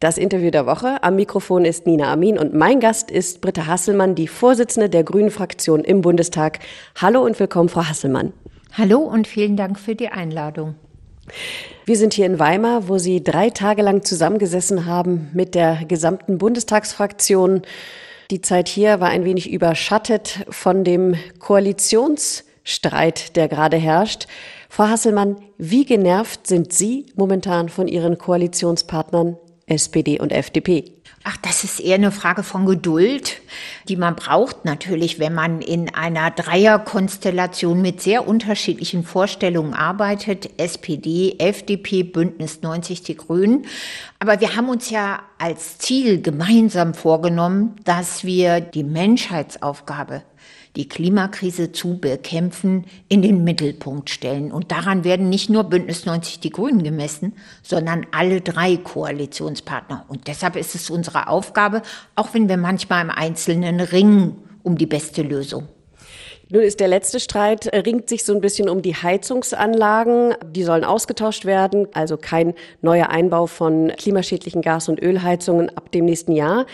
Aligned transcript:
Das 0.00 0.16
Interview 0.16 0.50
der 0.50 0.64
Woche. 0.64 1.02
Am 1.02 1.16
Mikrofon 1.16 1.66
ist 1.66 1.86
Nina 1.86 2.10
Amin 2.10 2.38
und 2.38 2.54
mein 2.54 2.80
Gast 2.80 3.10
ist 3.10 3.42
Britta 3.42 3.66
Hasselmann, 3.66 4.14
die 4.14 4.28
Vorsitzende 4.28 4.88
der 4.88 5.04
Grünen 5.04 5.30
Fraktion 5.30 5.84
im 5.84 6.00
Bundestag. 6.00 6.60
Hallo 6.96 7.20
und 7.20 7.38
willkommen, 7.38 7.68
Frau 7.68 7.84
Hasselmann. 7.84 8.32
Hallo 8.72 9.00
und 9.00 9.28
vielen 9.28 9.58
Dank 9.58 9.78
für 9.78 9.94
die 9.94 10.08
Einladung. 10.08 10.74
Wir 11.84 11.98
sind 11.98 12.14
hier 12.14 12.24
in 12.24 12.38
Weimar, 12.38 12.88
wo 12.88 12.96
Sie 12.96 13.22
drei 13.22 13.50
Tage 13.50 13.82
lang 13.82 14.02
zusammengesessen 14.02 14.86
haben 14.86 15.28
mit 15.34 15.54
der 15.54 15.84
gesamten 15.84 16.38
Bundestagsfraktion. 16.38 17.60
Die 18.30 18.40
Zeit 18.40 18.68
hier 18.68 19.00
war 19.00 19.10
ein 19.10 19.26
wenig 19.26 19.52
überschattet 19.52 20.46
von 20.48 20.82
dem 20.82 21.14
Koalitionsstreit, 21.40 23.36
der 23.36 23.48
gerade 23.48 23.76
herrscht. 23.76 24.28
Frau 24.70 24.84
Hasselmann, 24.84 25.36
wie 25.58 25.84
genervt 25.84 26.46
sind 26.46 26.72
Sie 26.72 27.04
momentan 27.16 27.68
von 27.68 27.86
Ihren 27.86 28.16
Koalitionspartnern 28.16 29.36
SPD 29.70 30.20
und 30.20 30.32
FDP? 30.32 30.84
Ach, 31.22 31.36
das 31.36 31.64
ist 31.64 31.80
eher 31.80 31.96
eine 31.96 32.12
Frage 32.12 32.42
von 32.42 32.64
Geduld, 32.64 33.42
die 33.88 33.96
man 33.96 34.16
braucht 34.16 34.64
natürlich, 34.64 35.18
wenn 35.18 35.34
man 35.34 35.60
in 35.60 35.94
einer 35.94 36.30
Dreierkonstellation 36.30 37.82
mit 37.82 38.00
sehr 38.00 38.26
unterschiedlichen 38.26 39.04
Vorstellungen 39.04 39.74
arbeitet. 39.74 40.48
SPD, 40.58 41.36
FDP, 41.38 42.04
Bündnis 42.04 42.62
90, 42.62 43.02
die 43.02 43.16
Grünen. 43.16 43.66
Aber 44.18 44.40
wir 44.40 44.56
haben 44.56 44.70
uns 44.70 44.88
ja 44.88 45.20
als 45.36 45.76
Ziel 45.76 46.22
gemeinsam 46.22 46.94
vorgenommen, 46.94 47.76
dass 47.84 48.24
wir 48.24 48.60
die 48.62 48.84
Menschheitsaufgabe 48.84 50.22
die 50.76 50.88
Klimakrise 50.88 51.72
zu 51.72 51.98
bekämpfen, 51.98 52.84
in 53.08 53.22
den 53.22 53.44
Mittelpunkt 53.44 54.10
stellen. 54.10 54.52
Und 54.52 54.70
daran 54.70 55.04
werden 55.04 55.28
nicht 55.28 55.50
nur 55.50 55.64
Bündnis 55.64 56.06
90 56.06 56.40
die 56.40 56.50
Grünen 56.50 56.82
gemessen, 56.82 57.34
sondern 57.62 58.06
alle 58.12 58.40
drei 58.40 58.76
Koalitionspartner. 58.76 60.04
Und 60.08 60.28
deshalb 60.28 60.56
ist 60.56 60.74
es 60.74 60.90
unsere 60.90 61.28
Aufgabe, 61.28 61.82
auch 62.14 62.34
wenn 62.34 62.48
wir 62.48 62.56
manchmal 62.56 63.04
im 63.04 63.10
Einzelnen 63.10 63.80
ringen 63.80 64.36
um 64.62 64.78
die 64.78 64.86
beste 64.86 65.22
Lösung. 65.22 65.68
Nun 66.52 66.62
ist 66.62 66.80
der 66.80 66.88
letzte 66.88 67.20
Streit, 67.20 67.66
äh, 67.66 67.78
ringt 67.78 68.08
sich 68.08 68.24
so 68.24 68.34
ein 68.34 68.40
bisschen 68.40 68.68
um 68.68 68.82
die 68.82 68.96
Heizungsanlagen. 68.96 70.34
Die 70.44 70.64
sollen 70.64 70.84
ausgetauscht 70.84 71.44
werden, 71.44 71.86
also 71.94 72.16
kein 72.16 72.54
neuer 72.82 73.08
Einbau 73.08 73.46
von 73.46 73.92
klimaschädlichen 73.96 74.60
Gas- 74.60 74.88
und 74.88 75.00
Ölheizungen 75.00 75.70
ab 75.76 75.92
dem 75.92 76.06
nächsten 76.06 76.32
Jahr. 76.32 76.66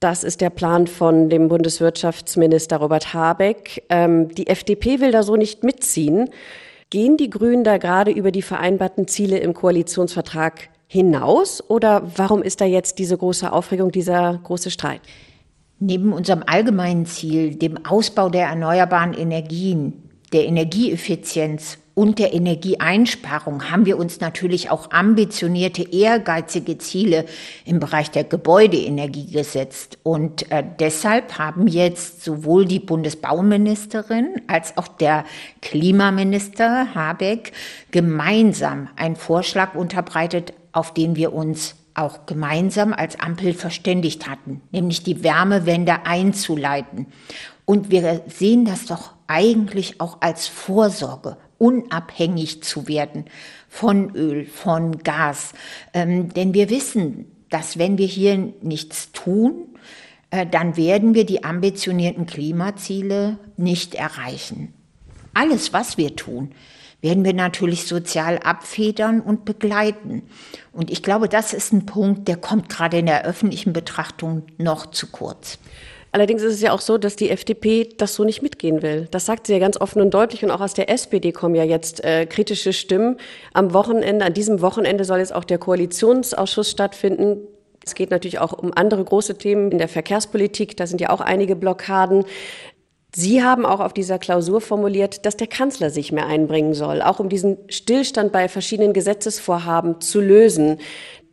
Das 0.00 0.24
ist 0.24 0.42
der 0.42 0.50
Plan 0.50 0.86
von 0.86 1.30
dem 1.30 1.48
Bundeswirtschaftsminister 1.48 2.76
Robert 2.76 3.14
Habeck. 3.14 3.84
Ähm, 3.88 4.28
die 4.28 4.46
FDP 4.46 5.00
will 5.00 5.10
da 5.10 5.22
so 5.22 5.36
nicht 5.36 5.64
mitziehen. 5.64 6.28
Gehen 6.90 7.16
die 7.16 7.30
Grünen 7.30 7.64
da 7.64 7.78
gerade 7.78 8.10
über 8.10 8.30
die 8.30 8.42
vereinbarten 8.42 9.08
Ziele 9.08 9.38
im 9.38 9.54
Koalitionsvertrag 9.54 10.68
hinaus 10.86 11.62
oder 11.68 12.02
warum 12.16 12.42
ist 12.42 12.60
da 12.60 12.64
jetzt 12.64 12.98
diese 12.98 13.16
große 13.16 13.50
Aufregung, 13.50 13.90
dieser 13.90 14.38
große 14.44 14.70
Streit? 14.70 15.00
Neben 15.78 16.12
unserem 16.12 16.42
allgemeinen 16.46 17.06
Ziel, 17.06 17.56
dem 17.56 17.84
Ausbau 17.86 18.28
der 18.28 18.46
erneuerbaren 18.46 19.14
Energien, 19.14 20.10
der 20.32 20.46
Energieeffizienz 20.46 21.78
und 21.98 22.18
der 22.18 22.34
Energieeinsparung 22.34 23.70
haben 23.70 23.86
wir 23.86 23.96
uns 23.96 24.20
natürlich 24.20 24.70
auch 24.70 24.90
ambitionierte, 24.90 25.82
ehrgeizige 25.82 26.76
Ziele 26.76 27.24
im 27.64 27.80
Bereich 27.80 28.10
der 28.10 28.24
Gebäudeenergie 28.24 29.30
gesetzt. 29.30 29.96
Und 30.02 30.52
äh, 30.52 30.62
deshalb 30.78 31.38
haben 31.38 31.66
jetzt 31.66 32.22
sowohl 32.22 32.66
die 32.66 32.80
Bundesbauministerin 32.80 34.42
als 34.46 34.76
auch 34.76 34.88
der 34.88 35.24
Klimaminister 35.62 36.94
Habeck 36.94 37.52
gemeinsam 37.92 38.90
einen 38.96 39.16
Vorschlag 39.16 39.74
unterbreitet, 39.74 40.52
auf 40.72 40.92
den 40.92 41.16
wir 41.16 41.32
uns 41.32 41.76
auch 41.94 42.26
gemeinsam 42.26 42.92
als 42.92 43.18
Ampel 43.18 43.54
verständigt 43.54 44.28
hatten, 44.28 44.60
nämlich 44.70 45.02
die 45.02 45.24
Wärmewende 45.24 46.04
einzuleiten. 46.04 47.06
Und 47.64 47.90
wir 47.90 48.20
sehen 48.26 48.66
das 48.66 48.84
doch 48.84 49.14
eigentlich 49.28 49.98
auch 49.98 50.18
als 50.20 50.46
Vorsorge 50.46 51.38
unabhängig 51.58 52.62
zu 52.62 52.88
werden 52.88 53.24
von 53.68 54.14
Öl, 54.14 54.46
von 54.46 54.98
Gas. 54.98 55.52
Ähm, 55.92 56.32
denn 56.32 56.54
wir 56.54 56.70
wissen, 56.70 57.30
dass 57.50 57.78
wenn 57.78 57.98
wir 57.98 58.06
hier 58.06 58.52
nichts 58.62 59.12
tun, 59.12 59.76
äh, 60.30 60.46
dann 60.46 60.76
werden 60.76 61.14
wir 61.14 61.24
die 61.24 61.44
ambitionierten 61.44 62.26
Klimaziele 62.26 63.38
nicht 63.56 63.94
erreichen. 63.94 64.74
Alles, 65.34 65.72
was 65.72 65.98
wir 65.98 66.16
tun, 66.16 66.52
werden 67.02 67.24
wir 67.24 67.34
natürlich 67.34 67.86
sozial 67.86 68.38
abfedern 68.38 69.20
und 69.20 69.44
begleiten. 69.44 70.22
Und 70.72 70.90
ich 70.90 71.02
glaube, 71.02 71.28
das 71.28 71.52
ist 71.52 71.72
ein 71.72 71.86
Punkt, 71.86 72.26
der 72.26 72.36
kommt 72.36 72.68
gerade 72.68 72.98
in 72.98 73.06
der 73.06 73.24
öffentlichen 73.24 73.72
Betrachtung 73.72 74.44
noch 74.58 74.86
zu 74.86 75.08
kurz. 75.08 75.58
Allerdings 76.16 76.42
ist 76.42 76.54
es 76.54 76.62
ja 76.62 76.72
auch 76.72 76.80
so, 76.80 76.96
dass 76.96 77.14
die 77.16 77.28
FDP 77.28 77.90
das 77.98 78.14
so 78.14 78.24
nicht 78.24 78.40
mitgehen 78.40 78.80
will. 78.80 79.06
Das 79.10 79.26
sagt 79.26 79.46
sie 79.46 79.52
ja 79.52 79.58
ganz 79.58 79.78
offen 79.78 80.00
und 80.00 80.14
deutlich. 80.14 80.42
Und 80.42 80.50
auch 80.50 80.62
aus 80.62 80.72
der 80.72 80.88
SPD 80.88 81.30
kommen 81.30 81.54
ja 81.54 81.62
jetzt 81.62 82.02
äh, 82.04 82.24
kritische 82.24 82.72
Stimmen. 82.72 83.18
Am 83.52 83.74
Wochenende, 83.74 84.24
an 84.24 84.32
diesem 84.32 84.62
Wochenende 84.62 85.04
soll 85.04 85.18
jetzt 85.18 85.34
auch 85.34 85.44
der 85.44 85.58
Koalitionsausschuss 85.58 86.70
stattfinden. 86.70 87.46
Es 87.84 87.94
geht 87.94 88.10
natürlich 88.10 88.38
auch 88.38 88.54
um 88.54 88.72
andere 88.74 89.04
große 89.04 89.36
Themen 89.36 89.70
in 89.70 89.76
der 89.76 89.88
Verkehrspolitik. 89.88 90.74
Da 90.78 90.86
sind 90.86 91.02
ja 91.02 91.10
auch 91.10 91.20
einige 91.20 91.54
Blockaden. 91.54 92.24
Sie 93.14 93.44
haben 93.44 93.66
auch 93.66 93.80
auf 93.80 93.92
dieser 93.92 94.18
Klausur 94.18 94.62
formuliert, 94.62 95.26
dass 95.26 95.36
der 95.36 95.48
Kanzler 95.48 95.90
sich 95.90 96.12
mehr 96.12 96.28
einbringen 96.28 96.72
soll, 96.72 97.02
auch 97.02 97.20
um 97.20 97.28
diesen 97.28 97.58
Stillstand 97.68 98.32
bei 98.32 98.48
verschiedenen 98.48 98.94
Gesetzesvorhaben 98.94 100.00
zu 100.00 100.22
lösen. 100.22 100.78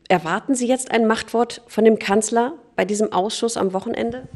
Erwarten 0.10 0.56
Sie 0.56 0.68
jetzt 0.68 0.92
ein 0.92 1.08
Machtwort 1.08 1.62
von 1.68 1.86
dem 1.86 2.00
Kanzler 2.00 2.56
bei 2.76 2.84
diesem 2.84 3.14
Ausschuss 3.14 3.56
am 3.56 3.72
Wochenende? 3.72 4.28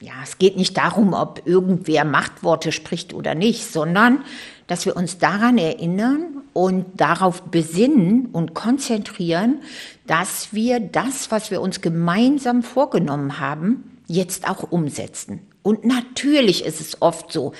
Ja, 0.00 0.12
es 0.22 0.38
geht 0.38 0.56
nicht 0.56 0.76
darum, 0.76 1.12
ob 1.12 1.42
irgendwer 1.44 2.04
Machtworte 2.04 2.70
spricht 2.72 3.14
oder 3.14 3.34
nicht, 3.34 3.64
sondern 3.70 4.22
dass 4.68 4.86
wir 4.86 4.96
uns 4.96 5.18
daran 5.18 5.58
erinnern 5.58 6.42
und 6.52 7.00
darauf 7.00 7.42
besinnen 7.42 8.26
und 8.26 8.54
konzentrieren, 8.54 9.60
dass 10.06 10.52
wir 10.52 10.78
das, 10.78 11.30
was 11.30 11.50
wir 11.50 11.60
uns 11.60 11.80
gemeinsam 11.80 12.62
vorgenommen 12.62 13.40
haben, 13.40 13.98
jetzt 14.06 14.48
auch 14.48 14.70
umsetzen. 14.70 15.40
Und 15.62 15.84
natürlich 15.84 16.64
ist 16.64 16.80
es 16.80 17.02
oft 17.02 17.32
so, 17.32 17.52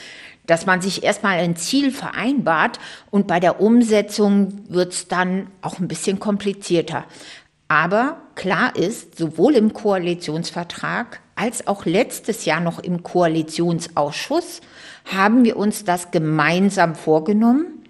dass 0.46 0.64
man 0.64 0.80
sich 0.80 1.02
erstmal 1.02 1.38
ein 1.38 1.56
Ziel 1.56 1.90
vereinbart 1.90 2.78
und 3.10 3.26
bei 3.26 3.40
der 3.40 3.60
Umsetzung 3.60 4.64
wird 4.68 4.92
es 4.92 5.08
dann 5.08 5.48
auch 5.60 5.78
ein 5.78 5.88
bisschen 5.88 6.20
komplizierter. 6.20 7.04
Aber 7.68 8.22
klar 8.34 8.74
ist, 8.76 9.18
sowohl 9.18 9.54
im 9.56 9.74
Koalitionsvertrag 9.74 11.20
als 11.38 11.66
auch 11.66 11.84
letztes 11.84 12.44
Jahr 12.44 12.60
noch 12.60 12.78
im 12.80 13.02
Koalitionsausschuss 13.02 14.60
haben 15.04 15.44
wir 15.44 15.56
uns 15.56 15.84
das 15.84 16.10
gemeinsam 16.10 16.94
vorgenommen, 16.94 17.84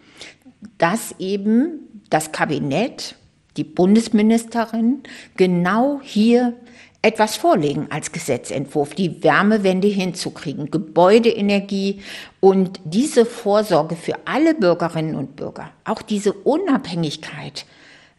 dass 0.76 1.14
eben 1.18 1.80
das 2.10 2.32
Kabinett, 2.32 3.16
die 3.56 3.64
Bundesministerin 3.64 5.02
genau 5.36 6.00
hier 6.02 6.54
etwas 7.00 7.36
vorlegen 7.36 7.86
als 7.90 8.12
Gesetzentwurf, 8.12 8.94
die 8.94 9.22
Wärmewende 9.22 9.88
hinzukriegen, 9.88 10.70
Gebäudeenergie 10.70 12.02
und 12.40 12.80
diese 12.84 13.24
Vorsorge 13.24 13.96
für 13.96 14.14
alle 14.24 14.54
Bürgerinnen 14.54 15.14
und 15.14 15.36
Bürger, 15.36 15.70
auch 15.84 16.02
diese 16.02 16.32
Unabhängigkeit 16.32 17.66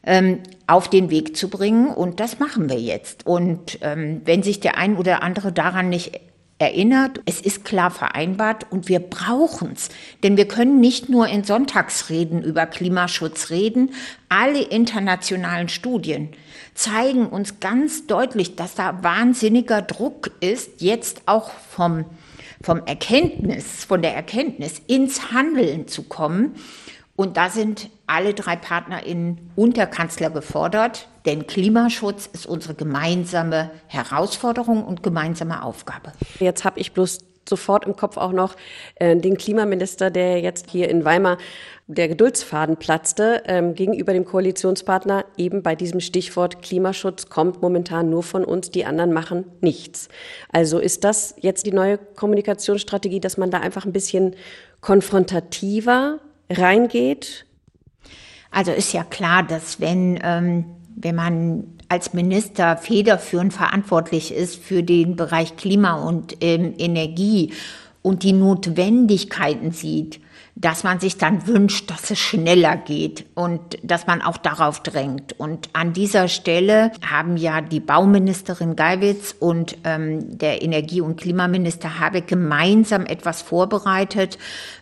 ähm, 0.04 0.40
auf 0.68 0.90
den 0.90 1.10
Weg 1.10 1.36
zu 1.36 1.50
bringen. 1.50 1.88
Und 1.90 2.20
das 2.20 2.40
machen 2.40 2.70
wir 2.70 2.80
jetzt. 2.80 3.26
Und 3.26 3.80
ähm, 3.82 4.22
wenn 4.26 4.44
sich 4.44 4.60
der 4.60 4.78
ein 4.78 4.98
oder 4.98 5.24
andere 5.24 5.52
daran 5.52 5.90
nicht 5.90 6.20
erinnert, 6.60 7.22
es 7.26 7.40
ist 7.40 7.64
klar 7.64 7.90
vereinbart 7.90 8.68
und 8.70 8.90
wir 8.90 9.00
brauchen 9.00 9.72
es. 9.74 9.90
Denn 10.24 10.36
wir 10.36 10.48
können 10.48 10.82
nicht 10.82 11.08
nur 11.08 11.28
in 11.28 11.46
Sonntagsreden 11.46 12.44
über 12.44 12.66
Klimaschutz 12.66 13.50
reden. 13.50 13.92
Alle 14.28 14.62
internationalen 14.62 15.70
Studien 15.70 16.30
zeigen 16.74 17.28
uns 17.28 17.62
ganz 17.62 18.08
deutlich, 18.08 18.58
dass 18.58 18.76
da 18.76 19.02
wahnsinniger 19.02 19.82
Druck 19.82 20.32
ist, 20.42 20.82
jetzt 20.82 21.24
auch 21.28 21.50
vom, 21.50 22.04
vom 22.62 22.86
Erkenntnis, 22.86 23.86
von 23.86 24.02
der 24.02 24.14
Erkenntnis 24.14 24.82
ins 24.88 25.32
Handeln 25.32 25.88
zu 25.88 26.04
kommen. 26.04 26.56
Und 27.20 27.36
da 27.36 27.50
sind 27.50 27.90
alle 28.08 28.34
drei 28.34 28.56
PartnerInnen 28.56 29.52
und 29.58 29.76
der 29.76 29.88
Kanzler 29.88 30.30
gefordert, 30.30 31.10
denn 31.26 31.48
Klimaschutz 31.48 32.30
ist 32.32 32.46
unsere 32.46 32.76
gemeinsame 32.76 33.72
Herausforderung 33.88 34.86
und 34.86 35.04
gemeinsame 35.04 35.62
Aufgabe. 35.62 36.14
Jetzt 36.40 36.64
habe 36.64 36.80
ich 36.80 36.94
bloß 36.94 37.20
sofort 37.46 37.86
im 37.86 37.98
Kopf 37.98 38.16
auch 38.16 38.32
noch 38.32 38.56
äh, 38.96 39.18
den 39.18 39.38
Klimaminister, 39.38 40.12
der 40.12 40.40
jetzt 40.40 40.70
hier 40.70 40.88
in 40.88 41.04
Weimar 41.04 41.40
der 41.88 42.08
Geduldsfaden 42.08 42.78
platzte 42.78 43.44
ähm, 43.48 43.76
gegenüber 43.76 44.14
dem 44.14 44.24
Koalitionspartner. 44.24 45.26
Eben 45.36 45.62
bei 45.62 45.76
diesem 45.76 46.00
Stichwort 46.00 46.62
Klimaschutz 46.62 47.28
kommt 47.28 47.62
momentan 47.62 48.10
nur 48.10 48.24
von 48.24 48.46
uns, 48.46 48.72
die 48.72 48.86
anderen 48.86 49.12
machen 49.12 49.44
nichts. 49.60 50.08
Also 50.54 50.80
ist 50.80 51.04
das 51.04 51.36
jetzt 51.42 51.66
die 51.66 51.74
neue 51.74 51.98
Kommunikationsstrategie, 51.98 53.20
dass 53.20 53.38
man 53.38 53.52
da 53.52 53.60
einfach 53.60 53.84
ein 53.84 53.92
bisschen 53.92 54.38
konfrontativer 54.80 56.22
reingeht? 56.50 57.46
Also 58.52 58.72
ist 58.72 58.94
ja 58.94 59.04
klar, 59.04 59.44
dass 59.44 59.80
wenn 59.80 60.20
ähm, 60.24 60.66
wenn 61.02 61.16
man 61.16 61.64
als 61.88 62.14
Minister 62.14 62.78
federführend 62.78 63.54
verantwortlich 63.54 64.34
ist 64.34 64.58
für 64.58 64.84
den 64.84 65.16
Bereich 65.16 65.56
Klima 65.56 65.94
und 65.94 66.38
ähm, 66.42 66.74
Energie 66.78 67.54
und 68.02 68.24
die 68.24 68.34
Notwendigkeiten 68.34 69.72
sieht, 69.72 70.20
dass 70.60 70.84
man 70.84 71.00
sich 71.00 71.18
dann 71.18 71.48
wünscht, 71.48 71.90
dass 71.90 72.12
es 72.12 72.20
schneller 72.20 72.76
geht 72.76 73.26
und 73.34 73.62
dass 73.82 74.08
man 74.08 74.22
auch 74.22 74.36
darauf 74.36 74.84
drängt. 74.84 75.40
Und 75.40 75.70
an 75.72 75.94
dieser 75.94 76.28
Stelle 76.28 76.92
haben 77.02 77.38
ja 77.38 77.62
die 77.62 77.80
Bauministerin 77.80 78.76
Geiwitz 78.76 79.34
und 79.40 79.78
ähm, 79.86 80.38
der 80.38 80.62
Energie- 80.62 81.00
und 81.00 81.16
Klimaminister 81.16 82.02
Habeck 82.02 82.28
gemeinsam 82.28 83.06
etwas 83.06 83.42
vorbereitet. 83.42 84.38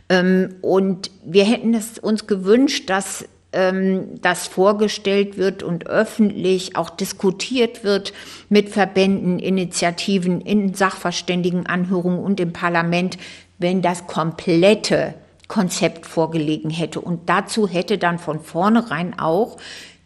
Ähm, 0.09 0.55
und 0.61 1.11
wir 1.23 1.45
hätten 1.45 1.75
es 1.75 1.99
uns 1.99 2.25
gewünscht, 2.25 2.89
dass 2.89 3.25
ähm, 3.53 4.19
das 4.23 4.47
vorgestellt 4.47 5.37
wird 5.37 5.61
und 5.61 5.85
öffentlich 5.85 6.75
auch 6.75 6.89
diskutiert 6.89 7.83
wird 7.83 8.13
mit 8.49 8.69
Verbänden, 8.69 9.37
Initiativen, 9.37 10.41
in 10.41 10.73
Sachverständigenanhörungen 10.73 12.19
und 12.19 12.39
im 12.39 12.51
Parlament, 12.51 13.19
wenn 13.59 13.83
das 13.83 14.07
komplette 14.07 15.13
Konzept 15.47 16.05
vorgelegen 16.05 16.69
hätte. 16.69 16.99
Und 16.99 17.29
dazu 17.29 17.67
hätte 17.67 17.97
dann 17.97 18.19
von 18.19 18.41
vornherein 18.41 19.17
auch 19.19 19.57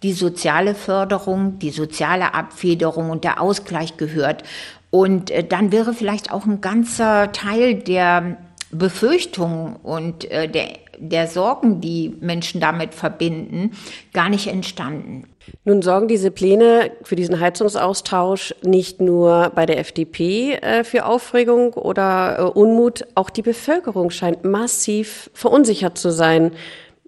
die 0.03 0.13
soziale 0.13 0.75
Förderung, 0.75 1.59
die 1.59 1.69
soziale 1.69 2.33
Abfederung 2.33 3.09
und 3.09 3.23
der 3.23 3.41
Ausgleich 3.41 3.97
gehört. 3.97 4.43
Und 4.89 5.31
äh, 5.31 5.43
dann 5.43 5.71
wäre 5.71 5.93
vielleicht 5.93 6.31
auch 6.31 6.45
ein 6.45 6.61
ganzer 6.61 7.31
Teil 7.31 7.75
der 7.75 8.37
Befürchtungen 8.71 9.75
und 9.75 10.29
äh, 10.31 10.47
der, 10.47 10.77
der 11.01 11.27
Sorgen, 11.27 11.81
die 11.81 12.15
Menschen 12.21 12.61
damit 12.61 12.93
verbinden, 12.93 13.71
gar 14.13 14.29
nicht 14.29 14.47
entstanden. 14.47 15.25
Nun 15.65 15.81
sorgen 15.81 16.07
diese 16.07 16.29
Pläne 16.29 16.91
für 17.01 17.15
diesen 17.15 17.39
Heizungsaustausch 17.39 18.53
nicht 18.61 19.01
nur 19.01 19.51
bei 19.55 19.65
der 19.65 19.79
FDP 19.79 20.53
äh, 20.53 20.83
für 20.83 21.05
Aufregung 21.05 21.73
oder 21.73 22.37
äh, 22.37 22.41
Unmut, 22.43 23.05
auch 23.15 23.31
die 23.31 23.41
Bevölkerung 23.41 24.11
scheint 24.11 24.43
massiv 24.43 25.31
verunsichert 25.33 25.97
zu 25.97 26.11
sein. 26.11 26.51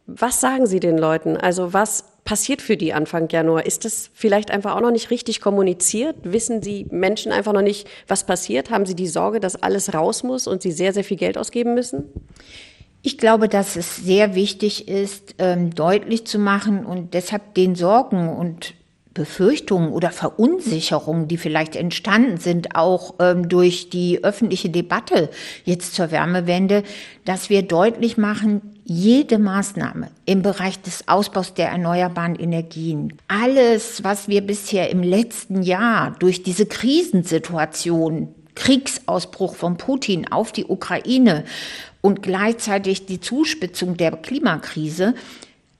Was 0.07 0.41
sagen 0.41 0.65
Sie 0.65 0.79
den 0.79 0.97
Leuten? 0.97 1.37
Also 1.37 1.73
was 1.73 2.05
passiert 2.25 2.61
für 2.61 2.77
die 2.77 2.93
Anfang 2.93 3.29
Januar? 3.29 3.65
Ist 3.65 3.85
das 3.85 4.09
vielleicht 4.13 4.49
einfach 4.49 4.75
auch 4.75 4.81
noch 4.81 4.91
nicht 4.91 5.11
richtig 5.11 5.39
kommuniziert? 5.39 6.15
Wissen 6.23 6.61
die 6.61 6.85
Menschen 6.89 7.31
einfach 7.31 7.53
noch 7.53 7.61
nicht, 7.61 7.87
was 8.07 8.25
passiert? 8.25 8.69
Haben 8.69 8.85
sie 8.85 8.95
die 8.95 9.07
Sorge, 9.07 9.39
dass 9.39 9.61
alles 9.61 9.93
raus 9.93 10.23
muss 10.23 10.47
und 10.47 10.61
sie 10.61 10.71
sehr, 10.71 10.93
sehr 10.93 11.03
viel 11.03 11.17
Geld 11.17 11.37
ausgeben 11.37 11.73
müssen? 11.73 12.05
Ich 13.05 13.17
glaube, 13.17 13.49
dass 13.49 13.75
es 13.75 13.97
sehr 13.97 14.33
wichtig 14.33 14.87
ist, 14.87 15.35
ähm, 15.37 15.75
deutlich 15.75 16.25
zu 16.25 16.39
machen 16.39 16.85
und 16.85 17.13
deshalb 17.13 17.53
den 17.53 17.75
Sorgen 17.75 18.29
und 18.29 18.75
Befürchtungen 19.13 19.91
oder 19.91 20.09
Verunsicherungen, 20.09 21.27
die 21.27 21.35
vielleicht 21.35 21.75
entstanden 21.75 22.37
sind, 22.37 22.77
auch 22.77 23.15
ähm, 23.19 23.49
durch 23.49 23.89
die 23.89 24.23
öffentliche 24.23 24.69
Debatte 24.69 25.29
jetzt 25.65 25.95
zur 25.95 26.11
Wärmewende, 26.11 26.83
dass 27.25 27.49
wir 27.49 27.63
deutlich 27.63 28.17
machen, 28.17 28.61
jede 28.85 29.37
Maßnahme 29.37 30.07
im 30.25 30.41
Bereich 30.41 30.81
des 30.81 31.09
Ausbaus 31.09 31.53
der 31.53 31.67
erneuerbaren 31.67 32.35
Energien, 32.35 33.17
alles, 33.27 34.05
was 34.05 34.29
wir 34.29 34.41
bisher 34.41 34.89
im 34.89 35.03
letzten 35.03 35.61
Jahr 35.61 36.15
durch 36.19 36.41
diese 36.41 36.65
Krisensituation 36.65 38.33
Kriegsausbruch 38.55 39.55
von 39.55 39.77
Putin 39.77 40.31
auf 40.31 40.51
die 40.51 40.65
Ukraine 40.65 41.43
und 42.03 42.21
gleichzeitig 42.21 43.05
die 43.05 43.21
Zuspitzung 43.21 43.95
der 43.95 44.11
Klimakrise. 44.11 45.15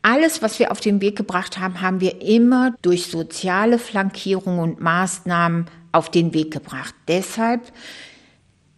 Alles, 0.01 0.41
was 0.41 0.57
wir 0.57 0.71
auf 0.71 0.79
den 0.79 1.01
Weg 1.01 1.17
gebracht 1.17 1.59
haben, 1.59 1.81
haben 1.81 1.99
wir 1.99 2.21
immer 2.21 2.73
durch 2.81 3.07
soziale 3.07 3.77
Flankierung 3.77 4.59
und 4.59 4.79
Maßnahmen 4.79 5.67
auf 5.91 6.09
den 6.09 6.33
Weg 6.33 6.51
gebracht. 6.51 6.95
Deshalb 7.09 7.61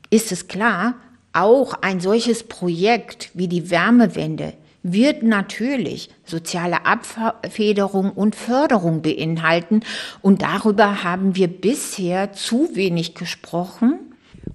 ist 0.09 0.31
es 0.31 0.47
klar, 0.47 0.95
auch 1.33 1.75
ein 1.81 1.99
solches 1.99 2.43
Projekt 2.43 3.29
wie 3.35 3.47
die 3.47 3.69
Wärmewende 3.69 4.53
wird 4.81 5.23
natürlich 5.23 6.09
soziale 6.25 6.85
Abfederung 6.85 8.11
und 8.11 8.35
Förderung 8.35 9.01
beinhalten. 9.01 9.81
Und 10.21 10.41
darüber 10.41 11.03
haben 11.03 11.35
wir 11.35 11.47
bisher 11.47 12.33
zu 12.33 12.69
wenig 12.73 13.15
gesprochen. 13.15 13.99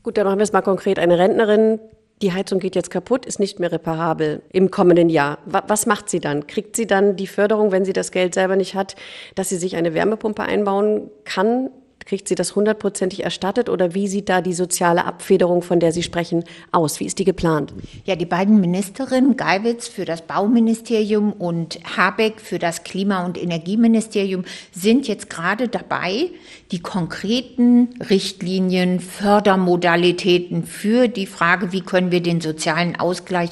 Gut, 0.03 0.17
dann 0.17 0.27
machen 0.27 0.39
wir 0.39 0.45
es 0.45 0.53
mal 0.53 0.63
konkret. 0.63 0.99
Eine 0.99 1.19
Rentnerin 1.19 1.81
die 2.22 2.32
Heizung 2.32 2.58
geht 2.58 2.75
jetzt 2.75 2.90
kaputt, 2.90 3.25
ist 3.25 3.40
nicht 3.40 3.61
mehr 3.61 3.72
reparabel 3.72 4.43
im 4.52 4.70
kommenden 4.70 5.08
Jahr. 5.08 5.38
Was 5.46 5.87
macht 5.87 6.11
sie 6.11 6.20
dann? 6.20 6.46
Kriegt 6.46 6.76
sie 6.76 6.87
dann 6.87 7.17
die 7.17 7.26
Förderung, 7.26 7.72
wenn 7.72 7.84
sie 7.84 7.93
das 7.93 8.12
Geld 8.12 8.34
selber 8.34 8.56
nicht 8.56 8.75
hat, 8.75 8.96
dass 9.34 9.49
sie 9.49 9.56
sich 9.56 9.76
eine 9.76 9.94
Wärmepumpe 9.94 10.43
einbauen 10.43 11.11
kann 11.25 11.70
Kriegt 12.06 12.28
sie 12.28 12.34
das 12.34 12.56
hundertprozentig 12.56 13.22
erstattet 13.22 13.69
oder 13.69 13.94
wie 13.94 14.08
sieht 14.08 14.28
da 14.28 14.40
die 14.40 14.55
soziale 14.55 15.05
Abfederung, 15.05 15.62
von 15.62 15.81
der 15.81 15.93
Sie 15.93 16.02
sprechen, 16.02 16.44
aus? 16.72 16.99
Wie 16.99 17.05
ist 17.05 17.19
die 17.19 17.25
geplant? 17.25 17.75
Ja, 18.05 18.17
die 18.17 18.26
beiden 18.26 18.61
Ministerinnen, 18.61 19.37
Geiwitz 19.37 19.87
für 19.87 20.06
das 20.06 20.22
Bauministerium 20.22 21.32
und 21.32 21.78
Habeck 21.96 22.40
für 22.40 22.58
das 22.58 22.84
Klima- 22.84 23.25
und 23.25 23.40
Energieministerium, 23.40 24.44
sind 24.72 25.06
jetzt 25.08 25.31
gerade 25.31 25.69
dabei, 25.69 26.31
die 26.72 26.81
konkreten 26.81 27.88
Richtlinien, 28.08 29.00
Fördermodalitäten 29.00 30.64
für 30.64 31.08
die 31.08 31.26
Frage, 31.26 31.72
wie 31.72 31.82
können 31.82 32.11
wir 32.11 32.22
den 32.22 32.40
sozialen 32.40 32.99
Ausgleich, 32.99 33.50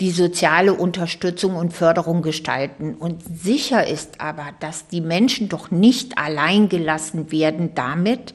die 0.00 0.10
soziale 0.10 0.74
Unterstützung 0.74 1.54
und 1.54 1.72
Förderung 1.72 2.22
gestalten. 2.22 2.94
Und 2.94 3.22
sicher 3.22 3.86
ist 3.86 4.20
aber, 4.20 4.46
dass 4.60 4.88
die 4.88 5.00
Menschen 5.00 5.48
doch 5.48 5.70
nicht 5.70 6.18
allein 6.18 6.68
gelassen 6.68 7.30
werden 7.30 7.74
da 7.74 7.84
damit, 7.84 8.34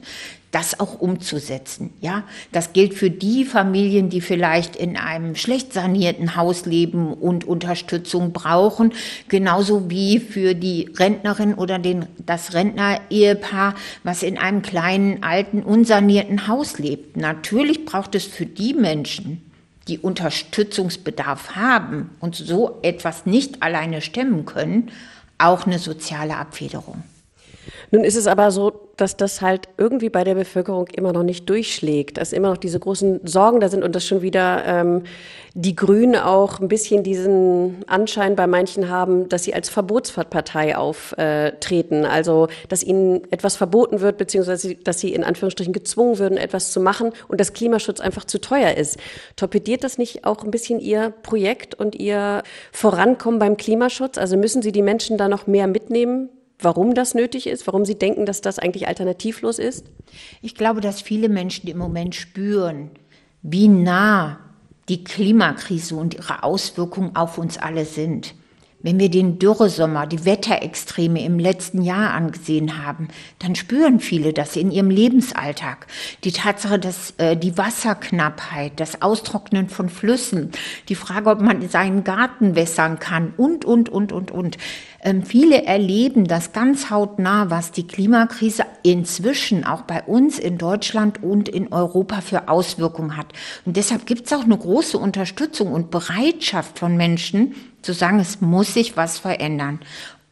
das 0.50 0.80
auch 0.80 1.00
umzusetzen. 1.00 1.92
Ja, 2.00 2.24
das 2.50 2.72
gilt 2.72 2.94
für 2.94 3.10
die 3.10 3.44
Familien, 3.44 4.10
die 4.10 4.20
vielleicht 4.20 4.74
in 4.74 4.96
einem 4.96 5.36
schlecht 5.36 5.72
sanierten 5.72 6.34
Haus 6.36 6.66
leben 6.66 7.12
und 7.12 7.44
Unterstützung 7.44 8.32
brauchen, 8.32 8.92
genauso 9.28 9.90
wie 9.90 10.18
für 10.18 10.54
die 10.54 10.90
Rentnerin 10.96 11.54
oder 11.54 11.78
den, 11.78 12.06
das 12.18 12.52
Rentner-Ehepaar, 12.52 13.74
was 14.02 14.22
in 14.22 14.38
einem 14.38 14.62
kleinen, 14.62 15.22
alten, 15.22 15.62
unsanierten 15.62 16.48
Haus 16.48 16.78
lebt. 16.78 17.16
Natürlich 17.16 17.84
braucht 17.84 18.14
es 18.16 18.24
für 18.24 18.46
die 18.46 18.74
Menschen, 18.74 19.42
die 19.86 19.98
Unterstützungsbedarf 19.98 21.54
haben 21.56 22.10
und 22.20 22.34
so 22.34 22.78
etwas 22.82 23.24
nicht 23.24 23.62
alleine 23.62 24.00
stemmen 24.00 24.46
können, 24.46 24.90
auch 25.38 25.66
eine 25.66 25.78
soziale 25.78 26.36
Abfederung. 26.36 27.02
Nun 27.92 28.04
ist 28.04 28.16
es 28.16 28.26
aber 28.26 28.50
so, 28.52 28.72
dass 28.96 29.16
das 29.16 29.40
halt 29.40 29.68
irgendwie 29.78 30.10
bei 30.10 30.22
der 30.22 30.34
Bevölkerung 30.34 30.86
immer 30.88 31.12
noch 31.12 31.22
nicht 31.22 31.48
durchschlägt, 31.48 32.18
dass 32.18 32.32
immer 32.32 32.50
noch 32.50 32.56
diese 32.56 32.78
großen 32.78 33.26
Sorgen 33.26 33.60
da 33.60 33.68
sind 33.68 33.82
und 33.82 33.94
dass 33.94 34.06
schon 34.06 34.22
wieder 34.22 34.64
ähm, 34.64 35.02
die 35.54 35.74
Grünen 35.74 36.14
auch 36.14 36.60
ein 36.60 36.68
bisschen 36.68 37.02
diesen 37.02 37.84
Anschein 37.88 38.36
bei 38.36 38.46
manchen 38.46 38.88
haben, 38.88 39.28
dass 39.28 39.44
sie 39.44 39.54
als 39.54 39.68
Verbotspartei 39.68 40.76
auftreten, 40.76 42.04
also 42.04 42.46
dass 42.68 42.84
ihnen 42.84 43.22
etwas 43.32 43.56
verboten 43.56 44.00
wird, 44.00 44.18
beziehungsweise 44.18 44.76
dass 44.76 45.00
sie 45.00 45.12
in 45.12 45.24
Anführungsstrichen 45.24 45.72
gezwungen 45.72 46.18
würden, 46.18 46.38
etwas 46.38 46.70
zu 46.70 46.80
machen 46.80 47.12
und 47.26 47.40
dass 47.40 47.52
Klimaschutz 47.52 47.98
einfach 47.98 48.24
zu 48.24 48.40
teuer 48.40 48.76
ist. 48.76 48.98
Torpediert 49.34 49.82
das 49.82 49.98
nicht 49.98 50.24
auch 50.24 50.44
ein 50.44 50.52
bisschen 50.52 50.78
Ihr 50.78 51.12
Projekt 51.22 51.74
und 51.74 51.96
Ihr 51.96 52.44
Vorankommen 52.70 53.40
beim 53.40 53.56
Klimaschutz? 53.56 54.18
Also 54.18 54.36
müssen 54.36 54.62
Sie 54.62 54.72
die 54.72 54.82
Menschen 54.82 55.16
da 55.16 55.28
noch 55.28 55.48
mehr 55.48 55.66
mitnehmen? 55.66 56.28
Warum 56.62 56.94
das 56.94 57.14
nötig 57.14 57.46
ist, 57.46 57.66
warum 57.66 57.84
Sie 57.84 57.98
denken, 57.98 58.26
dass 58.26 58.40
das 58.40 58.58
eigentlich 58.58 58.88
alternativlos 58.88 59.58
ist? 59.58 59.86
Ich 60.42 60.54
glaube, 60.54 60.80
dass 60.80 61.00
viele 61.00 61.28
Menschen 61.28 61.68
im 61.68 61.78
Moment 61.78 62.14
spüren, 62.14 62.90
wie 63.42 63.68
nah 63.68 64.38
die 64.88 65.04
Klimakrise 65.04 65.94
und 65.96 66.14
ihre 66.14 66.42
Auswirkungen 66.42 67.16
auf 67.16 67.38
uns 67.38 67.58
alle 67.58 67.84
sind. 67.84 68.34
Wenn 68.82 68.98
wir 68.98 69.10
den 69.10 69.38
Dürresommer, 69.38 70.06
die 70.06 70.24
Wetterextreme 70.24 71.22
im 71.22 71.38
letzten 71.38 71.82
Jahr 71.82 72.12
angesehen 72.12 72.82
haben, 72.82 73.08
dann 73.38 73.54
spüren 73.54 74.00
viele 74.00 74.32
das 74.32 74.56
in 74.56 74.70
ihrem 74.70 74.88
Lebensalltag. 74.88 75.86
Die 76.24 76.32
Tatsache, 76.32 76.78
dass 76.78 77.12
äh, 77.18 77.36
die 77.36 77.58
Wasserknappheit, 77.58 78.80
das 78.80 79.02
Austrocknen 79.02 79.68
von 79.68 79.90
Flüssen, 79.90 80.50
die 80.88 80.94
Frage, 80.94 81.28
ob 81.28 81.42
man 81.42 81.68
seinen 81.68 82.04
Garten 82.04 82.54
wässern 82.54 82.98
kann 82.98 83.34
und, 83.36 83.66
und, 83.66 83.90
und, 83.90 84.12
und, 84.12 84.30
und. 84.30 84.56
Ähm, 85.02 85.24
viele 85.24 85.64
erleben 85.64 86.26
das 86.26 86.52
ganz 86.52 86.88
hautnah, 86.88 87.50
was 87.50 87.72
die 87.72 87.86
Klimakrise 87.86 88.64
inzwischen 88.82 89.64
auch 89.64 89.82
bei 89.82 90.02
uns 90.02 90.38
in 90.38 90.58
Deutschland 90.58 91.22
und 91.22 91.48
in 91.48 91.72
Europa 91.72 92.20
für 92.20 92.48
Auswirkungen 92.48 93.16
hat. 93.16 93.32
Und 93.64 93.76
deshalb 93.76 94.06
gibt 94.06 94.26
es 94.26 94.32
auch 94.32 94.44
eine 94.44 94.58
große 94.58 94.98
Unterstützung 94.98 95.72
und 95.72 95.90
Bereitschaft 95.90 96.78
von 96.78 96.96
Menschen, 96.96 97.54
zu 97.82 97.92
sagen, 97.92 98.18
es 98.18 98.40
muss 98.40 98.74
sich 98.74 98.96
was 98.96 99.18
verändern 99.18 99.80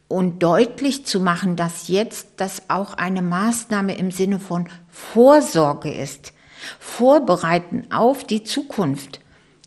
und 0.09 0.43
deutlich 0.43 1.05
zu 1.05 1.19
machen, 1.19 1.55
dass 1.55 1.87
jetzt 1.87 2.27
das 2.37 2.63
auch 2.67 2.95
eine 2.95 3.21
Maßnahme 3.21 3.95
im 3.95 4.11
Sinne 4.11 4.39
von 4.39 4.67
Vorsorge 4.89 5.91
ist. 5.91 6.33
Vorbereiten 6.79 7.87
auf 7.91 8.25
die 8.25 8.43
Zukunft. 8.43 9.21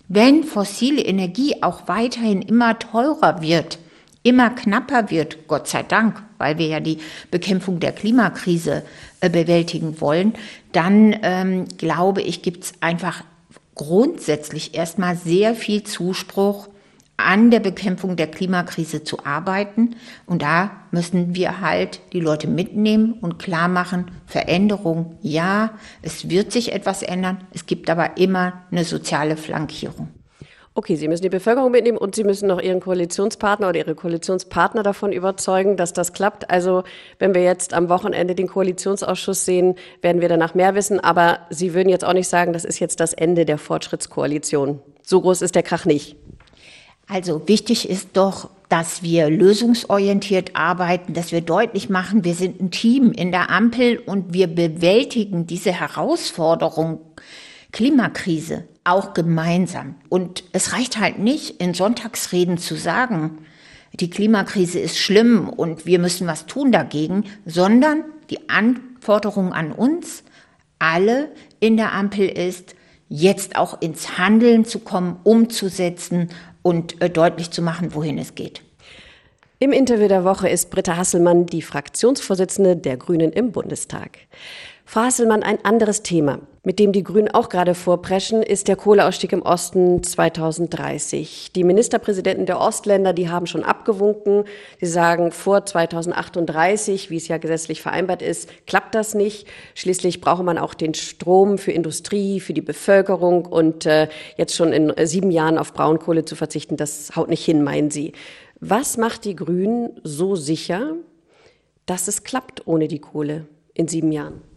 Wenn 0.08 0.44
fossile 0.44 1.00
Energie 1.00 1.62
auch 1.62 1.88
weiterhin 1.88 2.42
immer 2.42 2.78
teurer 2.78 3.40
wird, 3.40 3.78
immer 4.22 4.50
knapper 4.50 5.10
wird, 5.10 5.48
Gott 5.48 5.68
sei 5.68 5.84
Dank, 5.84 6.22
weil 6.42 6.58
wir 6.58 6.66
ja 6.66 6.80
die 6.80 6.98
Bekämpfung 7.30 7.80
der 7.80 7.92
Klimakrise 7.92 8.82
äh, 9.20 9.30
bewältigen 9.30 10.00
wollen, 10.00 10.34
dann 10.72 11.16
ähm, 11.22 11.66
glaube 11.78 12.20
ich, 12.20 12.42
gibt 12.42 12.64
es 12.64 12.72
einfach 12.80 13.24
grundsätzlich 13.74 14.74
erstmal 14.74 15.16
sehr 15.16 15.54
viel 15.54 15.84
Zuspruch 15.84 16.68
an 17.16 17.50
der 17.50 17.60
Bekämpfung 17.60 18.16
der 18.16 18.26
Klimakrise 18.26 19.04
zu 19.04 19.24
arbeiten. 19.24 19.96
Und 20.26 20.42
da 20.42 20.72
müssen 20.90 21.34
wir 21.34 21.60
halt 21.60 22.00
die 22.12 22.20
Leute 22.20 22.48
mitnehmen 22.48 23.12
und 23.12 23.38
klar 23.38 23.68
machen, 23.68 24.10
Veränderung, 24.26 25.16
ja, 25.22 25.70
es 26.02 26.28
wird 26.28 26.52
sich 26.52 26.72
etwas 26.72 27.02
ändern, 27.02 27.44
es 27.52 27.66
gibt 27.66 27.88
aber 27.88 28.16
immer 28.16 28.64
eine 28.70 28.84
soziale 28.84 29.36
Flankierung. 29.36 30.08
Okay, 30.74 30.96
Sie 30.96 31.06
müssen 31.06 31.22
die 31.22 31.28
Bevölkerung 31.28 31.70
mitnehmen 31.70 31.98
und 31.98 32.14
Sie 32.14 32.24
müssen 32.24 32.48
noch 32.48 32.58
Ihren 32.58 32.80
Koalitionspartner 32.80 33.68
oder 33.68 33.78
Ihre 33.78 33.94
Koalitionspartner 33.94 34.82
davon 34.82 35.12
überzeugen, 35.12 35.76
dass 35.76 35.92
das 35.92 36.14
klappt. 36.14 36.50
Also 36.50 36.82
wenn 37.18 37.34
wir 37.34 37.42
jetzt 37.42 37.74
am 37.74 37.90
Wochenende 37.90 38.34
den 38.34 38.48
Koalitionsausschuss 38.48 39.44
sehen, 39.44 39.74
werden 40.00 40.22
wir 40.22 40.30
danach 40.30 40.54
mehr 40.54 40.74
wissen. 40.74 40.98
Aber 40.98 41.40
Sie 41.50 41.74
würden 41.74 41.90
jetzt 41.90 42.06
auch 42.06 42.14
nicht 42.14 42.28
sagen, 42.28 42.54
das 42.54 42.64
ist 42.64 42.78
jetzt 42.78 43.00
das 43.00 43.12
Ende 43.12 43.44
der 43.44 43.58
Fortschrittskoalition. 43.58 44.80
So 45.02 45.20
groß 45.20 45.42
ist 45.42 45.54
der 45.54 45.62
Krach 45.62 45.84
nicht. 45.84 46.16
Also 47.06 47.46
wichtig 47.48 47.90
ist 47.90 48.10
doch, 48.14 48.48
dass 48.70 49.02
wir 49.02 49.28
lösungsorientiert 49.28 50.56
arbeiten, 50.56 51.12
dass 51.12 51.32
wir 51.32 51.42
deutlich 51.42 51.90
machen, 51.90 52.24
wir 52.24 52.34
sind 52.34 52.62
ein 52.62 52.70
Team 52.70 53.12
in 53.12 53.30
der 53.30 53.50
Ampel 53.50 53.98
und 53.98 54.32
wir 54.32 54.46
bewältigen 54.46 55.46
diese 55.46 55.72
Herausforderung 55.72 57.00
Klimakrise 57.72 58.64
auch 58.84 59.14
gemeinsam. 59.14 59.94
Und 60.08 60.44
es 60.52 60.72
reicht 60.72 60.98
halt 60.98 61.18
nicht, 61.18 61.60
in 61.60 61.74
Sonntagsreden 61.74 62.58
zu 62.58 62.74
sagen, 62.74 63.38
die 63.94 64.10
Klimakrise 64.10 64.78
ist 64.78 64.98
schlimm 64.98 65.48
und 65.48 65.86
wir 65.86 65.98
müssen 65.98 66.26
was 66.26 66.46
tun 66.46 66.72
dagegen, 66.72 67.24
sondern 67.44 68.04
die 68.30 68.48
Anforderung 68.48 69.52
an 69.52 69.72
uns 69.72 70.24
alle 70.78 71.30
in 71.60 71.76
der 71.76 71.92
Ampel 71.92 72.28
ist, 72.28 72.74
jetzt 73.08 73.56
auch 73.56 73.80
ins 73.80 74.18
Handeln 74.18 74.64
zu 74.64 74.80
kommen, 74.80 75.20
umzusetzen 75.22 76.30
und 76.62 77.00
äh, 77.02 77.10
deutlich 77.10 77.50
zu 77.50 77.60
machen, 77.60 77.94
wohin 77.94 78.18
es 78.18 78.34
geht. 78.34 78.62
Im 79.58 79.70
Interview 79.70 80.08
der 80.08 80.24
Woche 80.24 80.48
ist 80.48 80.70
Britta 80.70 80.96
Hasselmann 80.96 81.46
die 81.46 81.62
Fraktionsvorsitzende 81.62 82.76
der 82.76 82.96
Grünen 82.96 83.30
im 83.30 83.52
Bundestag. 83.52 84.18
Frau 84.92 85.04
Hasselmann, 85.04 85.42
ein 85.42 85.64
anderes 85.64 86.02
Thema, 86.02 86.40
mit 86.64 86.78
dem 86.78 86.92
die 86.92 87.02
Grünen 87.02 87.30
auch 87.30 87.48
gerade 87.48 87.74
vorpreschen, 87.74 88.42
ist 88.42 88.68
der 88.68 88.76
Kohleausstieg 88.76 89.32
im 89.32 89.40
Osten 89.40 90.02
2030. 90.02 91.50
Die 91.54 91.64
Ministerpräsidenten 91.64 92.44
der 92.44 92.60
Ostländer, 92.60 93.14
die 93.14 93.30
haben 93.30 93.46
schon 93.46 93.64
abgewunken. 93.64 94.44
Sie 94.78 94.86
sagen, 94.86 95.32
vor 95.32 95.64
2038, 95.64 97.08
wie 97.08 97.16
es 97.16 97.26
ja 97.26 97.38
gesetzlich 97.38 97.80
vereinbart 97.80 98.20
ist, 98.20 98.50
klappt 98.66 98.94
das 98.94 99.14
nicht. 99.14 99.48
Schließlich 99.74 100.20
brauche 100.20 100.42
man 100.42 100.58
auch 100.58 100.74
den 100.74 100.92
Strom 100.92 101.56
für 101.56 101.72
Industrie, 101.72 102.38
für 102.38 102.52
die 102.52 102.60
Bevölkerung 102.60 103.46
und 103.46 103.86
äh, 103.86 104.08
jetzt 104.36 104.54
schon 104.54 104.74
in 104.74 104.90
äh, 104.90 105.06
sieben 105.06 105.30
Jahren 105.30 105.56
auf 105.56 105.72
Braunkohle 105.72 106.26
zu 106.26 106.36
verzichten, 106.36 106.76
das 106.76 107.16
haut 107.16 107.30
nicht 107.30 107.46
hin, 107.46 107.64
meinen 107.64 107.90
Sie. 107.90 108.12
Was 108.60 108.98
macht 108.98 109.24
die 109.24 109.36
Grünen 109.36 109.98
so 110.04 110.36
sicher, 110.36 110.96
dass 111.86 112.08
es 112.08 112.24
klappt 112.24 112.66
ohne 112.66 112.88
die 112.88 113.00
Kohle 113.00 113.46
in 113.72 113.88
sieben 113.88 114.12
Jahren? 114.12 114.51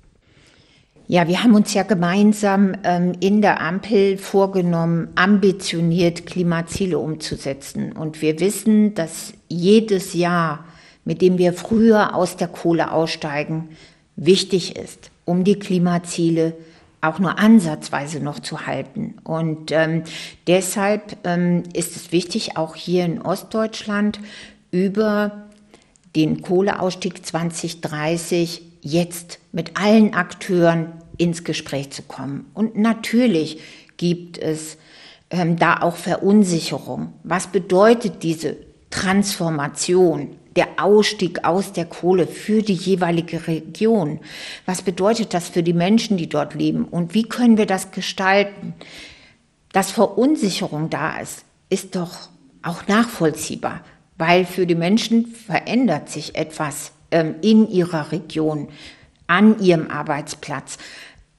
Ja, 1.07 1.27
wir 1.27 1.43
haben 1.43 1.53
uns 1.53 1.73
ja 1.75 1.83
gemeinsam 1.83 2.75
ähm, 2.83 3.13
in 3.19 3.43
der 3.43 3.61
Ampel 3.61 4.17
vorgenommen, 4.17 5.09
ambitioniert 5.13 6.25
Klimaziele 6.25 6.97
umzusetzen. 6.97 7.91
Und 7.91 8.23
wir 8.23 8.39
wissen, 8.39 8.95
dass 8.95 9.33
jedes 9.47 10.15
Jahr, 10.15 10.65
mit 11.03 11.21
dem 11.21 11.37
wir 11.37 11.53
früher 11.53 12.15
aus 12.15 12.37
der 12.37 12.47
Kohle 12.47 12.91
aussteigen, 12.91 13.69
wichtig 14.15 14.77
ist, 14.77 15.11
um 15.25 15.43
die 15.43 15.59
Klimaziele 15.59 16.55
auch 17.01 17.19
nur 17.19 17.37
ansatzweise 17.37 18.19
noch 18.19 18.39
zu 18.39 18.65
halten. 18.65 19.13
Und 19.23 19.71
ähm, 19.71 20.03
deshalb 20.47 21.17
ähm, 21.23 21.61
ist 21.73 21.95
es 21.95 22.11
wichtig, 22.11 22.57
auch 22.57 22.75
hier 22.75 23.05
in 23.05 23.21
Ostdeutschland 23.21 24.19
über 24.71 25.43
den 26.15 26.41
Kohleausstieg 26.41 27.23
2030 27.23 28.63
jetzt 28.85 29.39
mit 29.51 29.77
allen 29.77 30.13
Akteuren 30.13 30.93
ins 31.17 31.43
Gespräch 31.43 31.89
zu 31.89 32.03
kommen. 32.03 32.45
Und 32.53 32.77
natürlich 32.77 33.59
gibt 33.97 34.37
es 34.37 34.77
ähm, 35.31 35.57
da 35.57 35.81
auch 35.81 35.95
Verunsicherung. 35.95 37.13
Was 37.23 37.47
bedeutet 37.47 38.21
diese 38.21 38.57
Transformation, 38.91 40.35
der 40.55 40.67
Ausstieg 40.77 41.43
aus 41.43 41.73
der 41.73 41.85
Kohle 41.85 42.27
für 42.27 42.61
die 42.61 42.75
jeweilige 42.75 43.47
Region? 43.47 44.19
Was 44.67 44.83
bedeutet 44.83 45.33
das 45.33 45.49
für 45.49 45.63
die 45.63 45.73
Menschen, 45.73 46.15
die 46.15 46.29
dort 46.29 46.53
leben? 46.53 46.85
Und 46.85 47.15
wie 47.15 47.23
können 47.23 47.57
wir 47.57 47.65
das 47.65 47.91
gestalten? 47.91 48.75
Dass 49.73 49.91
Verunsicherung 49.91 50.91
da 50.91 51.17
ist, 51.17 51.43
ist 51.69 51.95
doch 51.95 52.29
auch 52.61 52.87
nachvollziehbar, 52.87 53.81
weil 54.17 54.45
für 54.45 54.67
die 54.67 54.75
Menschen 54.75 55.25
verändert 55.25 56.09
sich 56.09 56.35
etwas 56.35 56.91
in 57.21 57.69
ihrer 57.69 58.11
Region, 58.11 58.69
an 59.27 59.59
ihrem 59.59 59.89
Arbeitsplatz. 59.89 60.77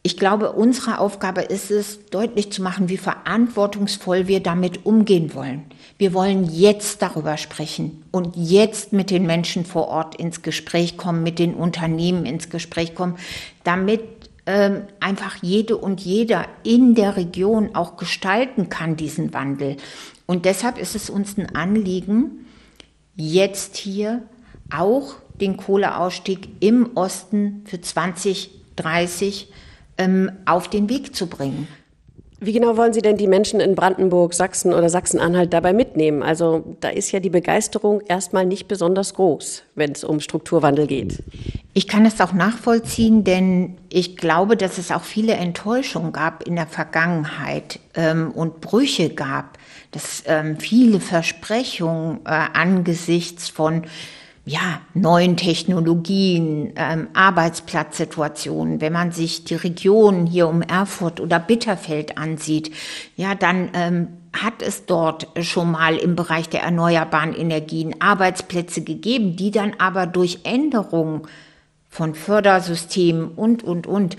Ich 0.02 0.16
glaube, 0.16 0.52
unsere 0.52 1.00
Aufgabe 1.00 1.40
ist 1.40 1.72
es, 1.72 2.06
deutlich 2.06 2.52
zu 2.52 2.62
machen, 2.62 2.88
wie 2.88 2.96
verantwortungsvoll 2.96 4.28
wir 4.28 4.40
damit 4.40 4.86
umgehen 4.86 5.34
wollen. 5.34 5.64
Wir 5.98 6.14
wollen 6.14 6.44
jetzt 6.44 7.02
darüber 7.02 7.36
sprechen 7.36 8.04
und 8.12 8.36
jetzt 8.36 8.92
mit 8.92 9.10
den 9.10 9.26
Menschen 9.26 9.64
vor 9.64 9.88
Ort 9.88 10.14
ins 10.14 10.42
Gespräch 10.42 10.96
kommen, 10.96 11.24
mit 11.24 11.40
den 11.40 11.54
Unternehmen 11.54 12.24
ins 12.24 12.50
Gespräch 12.50 12.94
kommen, 12.94 13.16
damit 13.64 14.04
ähm, 14.46 14.82
einfach 15.00 15.38
jede 15.42 15.76
und 15.76 16.00
jeder 16.00 16.46
in 16.62 16.94
der 16.94 17.16
Region 17.16 17.74
auch 17.74 17.96
gestalten 17.96 18.68
kann, 18.68 18.94
diesen 18.94 19.34
Wandel. 19.34 19.76
Und 20.26 20.44
deshalb 20.44 20.78
ist 20.78 20.94
es 20.94 21.10
uns 21.10 21.36
ein 21.36 21.56
Anliegen, 21.56 22.46
jetzt 23.16 23.76
hier 23.76 24.22
auch 24.70 25.16
den 25.40 25.56
Kohleausstieg 25.56 26.48
im 26.60 26.90
Osten 26.96 27.62
für 27.66 27.80
2030 27.80 29.52
ähm, 29.98 30.30
auf 30.44 30.68
den 30.68 30.88
Weg 30.88 31.14
zu 31.14 31.26
bringen. 31.26 31.68
Wie 32.38 32.52
genau 32.52 32.76
wollen 32.76 32.92
Sie 32.92 33.00
denn 33.00 33.16
die 33.16 33.28
Menschen 33.28 33.60
in 33.60 33.74
Brandenburg, 33.74 34.34
Sachsen 34.34 34.74
oder 34.74 34.90
Sachsen-Anhalt 34.90 35.54
dabei 35.54 35.72
mitnehmen? 35.72 36.22
Also 36.22 36.76
da 36.80 36.90
ist 36.90 37.10
ja 37.10 37.18
die 37.18 37.30
Begeisterung 37.30 38.02
erstmal 38.02 38.44
nicht 38.44 38.68
besonders 38.68 39.14
groß, 39.14 39.62
wenn 39.74 39.92
es 39.92 40.04
um 40.04 40.20
Strukturwandel 40.20 40.86
geht. 40.86 41.22
Ich 41.72 41.88
kann 41.88 42.04
es 42.04 42.20
auch 42.20 42.34
nachvollziehen, 42.34 43.24
denn 43.24 43.78
ich 43.88 44.18
glaube, 44.18 44.58
dass 44.58 44.76
es 44.76 44.90
auch 44.90 45.02
viele 45.02 45.32
Enttäuschungen 45.32 46.12
gab 46.12 46.46
in 46.46 46.56
der 46.56 46.66
Vergangenheit 46.66 47.80
ähm, 47.94 48.32
und 48.32 48.60
Brüche 48.60 49.10
gab, 49.10 49.56
dass 49.92 50.22
ähm, 50.26 50.58
viele 50.58 51.00
Versprechungen 51.00 52.20
äh, 52.26 52.48
angesichts 52.52 53.48
von 53.48 53.84
ja, 54.48 54.80
neuen 54.94 55.36
Technologien, 55.36 56.72
ähm, 56.76 57.08
Arbeitsplatzsituationen, 57.14 58.80
wenn 58.80 58.92
man 58.92 59.10
sich 59.10 59.42
die 59.42 59.56
Regionen 59.56 60.24
hier 60.24 60.46
um 60.46 60.62
Erfurt 60.62 61.20
oder 61.20 61.40
Bitterfeld 61.40 62.16
ansieht, 62.16 62.70
ja, 63.16 63.34
dann 63.34 63.70
ähm, 63.74 64.08
hat 64.32 64.62
es 64.62 64.86
dort 64.86 65.26
schon 65.44 65.72
mal 65.72 65.96
im 65.96 66.14
Bereich 66.14 66.48
der 66.48 66.62
erneuerbaren 66.62 67.34
Energien 67.34 68.00
Arbeitsplätze 68.00 68.84
gegeben, 68.84 69.34
die 69.34 69.50
dann 69.50 69.74
aber 69.78 70.06
durch 70.06 70.38
Änderungen 70.44 71.22
von 71.88 72.14
Fördersystemen 72.14 73.32
und, 73.32 73.64
und, 73.64 73.88
und 73.88 74.16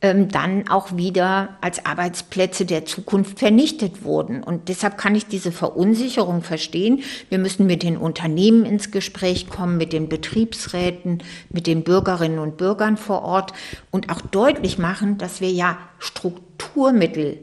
dann 0.00 0.66
auch 0.68 0.96
wieder 0.96 1.58
als 1.60 1.84
Arbeitsplätze 1.84 2.64
der 2.64 2.86
Zukunft 2.86 3.38
vernichtet 3.38 4.02
wurden. 4.02 4.42
Und 4.42 4.70
deshalb 4.70 4.96
kann 4.96 5.14
ich 5.14 5.26
diese 5.26 5.52
Verunsicherung 5.52 6.42
verstehen. 6.42 7.02
Wir 7.28 7.38
müssen 7.38 7.66
mit 7.66 7.82
den 7.82 7.98
Unternehmen 7.98 8.64
ins 8.64 8.90
Gespräch 8.90 9.50
kommen, 9.50 9.76
mit 9.76 9.92
den 9.92 10.08
Betriebsräten, 10.08 11.22
mit 11.50 11.66
den 11.66 11.84
Bürgerinnen 11.84 12.38
und 12.38 12.56
Bürgern 12.56 12.96
vor 12.96 13.22
Ort 13.22 13.52
und 13.90 14.10
auch 14.10 14.22
deutlich 14.22 14.78
machen, 14.78 15.18
dass 15.18 15.42
wir 15.42 15.50
ja 15.50 15.76
Strukturmittel 15.98 17.38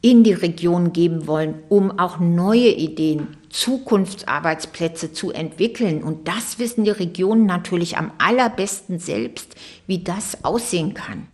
in 0.00 0.24
die 0.24 0.32
Region 0.32 0.94
geben 0.94 1.26
wollen, 1.26 1.62
um 1.68 1.98
auch 1.98 2.20
neue 2.20 2.70
Ideen, 2.70 3.36
Zukunftsarbeitsplätze 3.50 5.12
zu 5.12 5.30
entwickeln. 5.30 6.02
Und 6.02 6.26
das 6.26 6.58
wissen 6.58 6.84
die 6.84 6.90
Regionen 6.90 7.44
natürlich 7.44 7.98
am 7.98 8.12
allerbesten 8.16 8.98
selbst, 8.98 9.56
wie 9.86 10.02
das 10.02 10.42
aussehen 10.42 10.94
kann. 10.94 11.28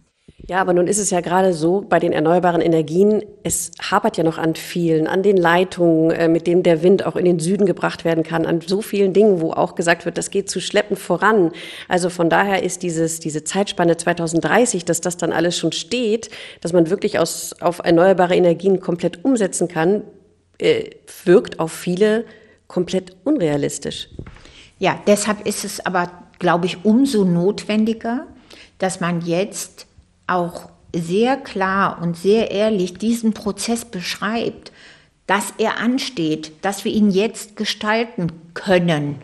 Ja, 0.48 0.60
aber 0.60 0.72
nun 0.72 0.88
ist 0.88 0.98
es 0.98 1.10
ja 1.10 1.20
gerade 1.20 1.54
so 1.54 1.84
bei 1.88 2.00
den 2.00 2.12
erneuerbaren 2.12 2.60
Energien, 2.60 3.22
es 3.44 3.70
hapert 3.80 4.16
ja 4.16 4.24
noch 4.24 4.38
an 4.38 4.56
vielen, 4.56 5.06
an 5.06 5.22
den 5.22 5.36
Leitungen, 5.36 6.10
äh, 6.10 6.26
mit 6.26 6.48
denen 6.48 6.64
der 6.64 6.82
Wind 6.82 7.06
auch 7.06 7.14
in 7.14 7.24
den 7.24 7.38
Süden 7.38 7.64
gebracht 7.64 8.04
werden 8.04 8.24
kann, 8.24 8.44
an 8.44 8.60
so 8.60 8.82
vielen 8.82 9.12
Dingen, 9.12 9.40
wo 9.40 9.52
auch 9.52 9.76
gesagt 9.76 10.04
wird, 10.04 10.18
das 10.18 10.30
geht 10.30 10.50
zu 10.50 10.60
schleppend 10.60 10.98
voran. 10.98 11.52
Also 11.88 12.10
von 12.10 12.28
daher 12.28 12.64
ist 12.64 12.82
dieses, 12.82 13.20
diese 13.20 13.44
Zeitspanne 13.44 13.96
2030, 13.96 14.84
dass 14.84 15.00
das 15.00 15.16
dann 15.16 15.32
alles 15.32 15.56
schon 15.56 15.70
steht, 15.70 16.28
dass 16.60 16.72
man 16.72 16.90
wirklich 16.90 17.20
aus, 17.20 17.54
auf 17.60 17.78
erneuerbare 17.84 18.34
Energien 18.34 18.80
komplett 18.80 19.24
umsetzen 19.24 19.68
kann, 19.68 20.02
äh, 20.58 20.90
wirkt 21.24 21.60
auf 21.60 21.70
viele 21.70 22.24
komplett 22.66 23.14
unrealistisch. 23.22 24.08
Ja, 24.80 24.98
deshalb 25.06 25.46
ist 25.46 25.64
es 25.64 25.86
aber, 25.86 26.10
glaube 26.40 26.66
ich, 26.66 26.84
umso 26.84 27.24
notwendiger, 27.24 28.26
dass 28.78 28.98
man 28.98 29.20
jetzt 29.20 29.86
auch 30.26 30.70
sehr 30.94 31.36
klar 31.36 32.00
und 32.02 32.16
sehr 32.16 32.50
ehrlich 32.50 32.94
diesen 32.94 33.32
Prozess 33.32 33.84
beschreibt, 33.84 34.72
dass 35.26 35.54
er 35.58 35.78
ansteht, 35.78 36.52
dass 36.62 36.84
wir 36.84 36.92
ihn 36.92 37.10
jetzt 37.10 37.56
gestalten 37.56 38.32
können 38.54 39.16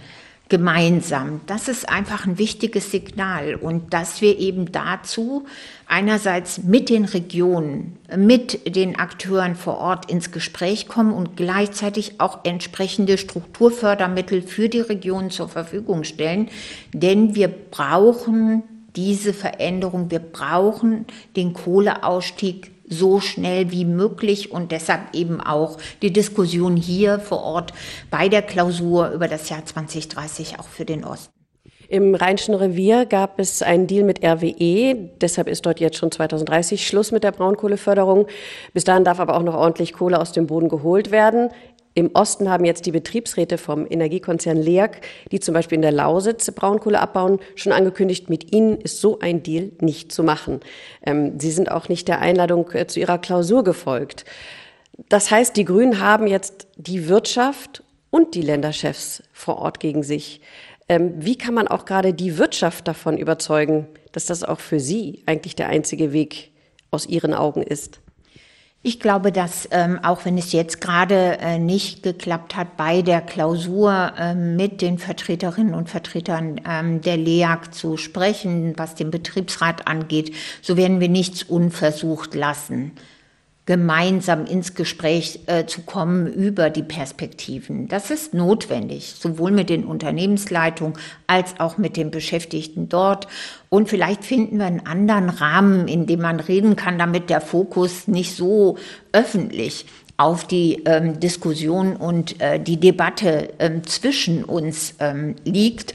gemeinsam. 0.48 1.42
Das 1.46 1.68
ist 1.68 1.88
einfach 1.88 2.26
ein 2.26 2.38
wichtiges 2.38 2.90
Signal 2.90 3.54
und 3.54 3.92
dass 3.92 4.22
wir 4.22 4.38
eben 4.38 4.72
dazu 4.72 5.44
einerseits 5.86 6.62
mit 6.62 6.88
den 6.88 7.04
Regionen, 7.04 7.98
mit 8.16 8.74
den 8.74 8.98
Akteuren 8.98 9.56
vor 9.56 9.76
Ort 9.76 10.10
ins 10.10 10.30
Gespräch 10.30 10.88
kommen 10.88 11.12
und 11.12 11.36
gleichzeitig 11.36 12.20
auch 12.20 12.44
entsprechende 12.44 13.18
Strukturfördermittel 13.18 14.40
für 14.40 14.70
die 14.70 14.80
Regionen 14.80 15.30
zur 15.30 15.48
Verfügung 15.48 16.04
stellen, 16.04 16.48
denn 16.94 17.34
wir 17.34 17.48
brauchen 17.48 18.62
diese 18.98 19.32
Veränderung, 19.32 20.10
wir 20.10 20.18
brauchen 20.18 21.06
den 21.36 21.52
Kohleausstieg 21.52 22.72
so 22.88 23.20
schnell 23.20 23.70
wie 23.70 23.84
möglich 23.84 24.50
und 24.50 24.72
deshalb 24.72 25.14
eben 25.14 25.40
auch 25.40 25.78
die 26.02 26.12
Diskussion 26.12 26.74
hier 26.74 27.20
vor 27.20 27.44
Ort 27.44 27.72
bei 28.10 28.28
der 28.28 28.42
Klausur 28.42 29.10
über 29.10 29.28
das 29.28 29.48
Jahr 29.50 29.64
2030 29.64 30.58
auch 30.58 30.66
für 30.66 30.84
den 30.84 31.04
Osten. 31.04 31.32
Im 31.88 32.16
Rheinischen 32.16 32.54
Revier 32.54 33.06
gab 33.06 33.38
es 33.38 33.62
einen 33.62 33.86
Deal 33.86 34.04
mit 34.04 34.24
RWE. 34.24 35.10
Deshalb 35.20 35.46
ist 35.46 35.64
dort 35.64 35.78
jetzt 35.78 35.96
schon 35.96 36.10
2030 36.10 36.84
Schluss 36.84 37.12
mit 37.12 37.22
der 37.22 37.32
Braunkohleförderung. 37.32 38.26
Bis 38.74 38.82
dahin 38.82 39.04
darf 39.04 39.20
aber 39.20 39.36
auch 39.36 39.44
noch 39.44 39.54
ordentlich 39.54 39.92
Kohle 39.92 40.20
aus 40.20 40.32
dem 40.32 40.48
Boden 40.48 40.68
geholt 40.68 41.12
werden. 41.12 41.50
Im 41.94 42.10
Osten 42.14 42.48
haben 42.48 42.64
jetzt 42.64 42.86
die 42.86 42.92
Betriebsräte 42.92 43.58
vom 43.58 43.86
Energiekonzern 43.88 44.56
LEAG, 44.56 45.00
die 45.32 45.40
zum 45.40 45.54
Beispiel 45.54 45.76
in 45.76 45.82
der 45.82 45.92
Lausitz 45.92 46.50
Braunkohle 46.52 47.00
abbauen, 47.00 47.40
schon 47.56 47.72
angekündigt, 47.72 48.30
mit 48.30 48.52
ihnen 48.52 48.80
ist 48.80 49.00
so 49.00 49.18
ein 49.18 49.42
Deal 49.42 49.72
nicht 49.80 50.12
zu 50.12 50.22
machen. 50.22 50.60
Ähm, 51.04 51.40
sie 51.40 51.50
sind 51.50 51.70
auch 51.70 51.88
nicht 51.88 52.06
der 52.06 52.20
Einladung 52.20 52.70
äh, 52.72 52.86
zu 52.86 53.00
ihrer 53.00 53.18
Klausur 53.18 53.64
gefolgt. 53.64 54.24
Das 55.08 55.30
heißt, 55.30 55.56
die 55.56 55.64
Grünen 55.64 56.00
haben 56.00 56.26
jetzt 56.26 56.68
die 56.76 57.08
Wirtschaft 57.08 57.82
und 58.10 58.34
die 58.34 58.42
Länderchefs 58.42 59.22
vor 59.32 59.58
Ort 59.58 59.80
gegen 59.80 60.02
sich. 60.02 60.40
Ähm, 60.88 61.14
wie 61.18 61.36
kann 61.36 61.54
man 61.54 61.68
auch 61.68 61.84
gerade 61.84 62.14
die 62.14 62.38
Wirtschaft 62.38 62.88
davon 62.88 63.18
überzeugen, 63.18 63.86
dass 64.12 64.26
das 64.26 64.42
auch 64.42 64.60
für 64.60 64.80
sie 64.80 65.22
eigentlich 65.26 65.54
der 65.54 65.68
einzige 65.68 66.12
Weg 66.12 66.52
aus 66.90 67.06
ihren 67.06 67.34
Augen 67.34 67.62
ist? 67.62 68.00
Ich 68.80 69.00
glaube, 69.00 69.32
dass 69.32 69.68
ähm, 69.72 69.98
auch 70.04 70.24
wenn 70.24 70.38
es 70.38 70.52
jetzt 70.52 70.80
gerade 70.80 71.38
äh, 71.40 71.58
nicht 71.58 72.04
geklappt 72.04 72.54
hat, 72.54 72.76
bei 72.76 73.02
der 73.02 73.20
Klausur 73.20 74.12
äh, 74.16 74.36
mit 74.36 74.80
den 74.82 74.98
Vertreterinnen 74.98 75.74
und 75.74 75.90
Vertretern 75.90 76.60
ähm, 76.66 77.00
der 77.00 77.16
LEAG 77.16 77.72
zu 77.72 77.96
sprechen, 77.96 78.74
was 78.76 78.94
den 78.94 79.10
Betriebsrat 79.10 79.88
angeht, 79.88 80.32
so 80.62 80.76
werden 80.76 81.00
wir 81.00 81.08
nichts 81.08 81.42
unversucht 81.42 82.36
lassen 82.36 82.92
gemeinsam 83.68 84.46
ins 84.46 84.74
Gespräch 84.74 85.40
äh, 85.44 85.66
zu 85.66 85.82
kommen 85.82 86.26
über 86.26 86.70
die 86.70 86.82
Perspektiven. 86.82 87.86
Das 87.86 88.10
ist 88.10 88.32
notwendig, 88.32 89.16
sowohl 89.20 89.50
mit 89.50 89.68
den 89.68 89.84
Unternehmensleitungen 89.84 90.94
als 91.26 91.60
auch 91.60 91.76
mit 91.76 91.98
den 91.98 92.10
Beschäftigten 92.10 92.88
dort. 92.88 93.28
Und 93.68 93.90
vielleicht 93.90 94.24
finden 94.24 94.56
wir 94.56 94.64
einen 94.64 94.86
anderen 94.86 95.28
Rahmen, 95.28 95.86
in 95.86 96.06
dem 96.06 96.22
man 96.22 96.40
reden 96.40 96.76
kann, 96.76 96.98
damit 96.98 97.28
der 97.28 97.42
Fokus 97.42 98.08
nicht 98.08 98.34
so 98.34 98.78
öffentlich 99.12 99.84
auf 100.16 100.46
die 100.46 100.84
ähm, 100.86 101.20
Diskussion 101.20 101.94
und 101.94 102.40
äh, 102.40 102.58
die 102.58 102.80
Debatte 102.80 103.50
ähm, 103.58 103.86
zwischen 103.86 104.44
uns 104.44 104.94
ähm, 104.98 105.36
liegt, 105.44 105.92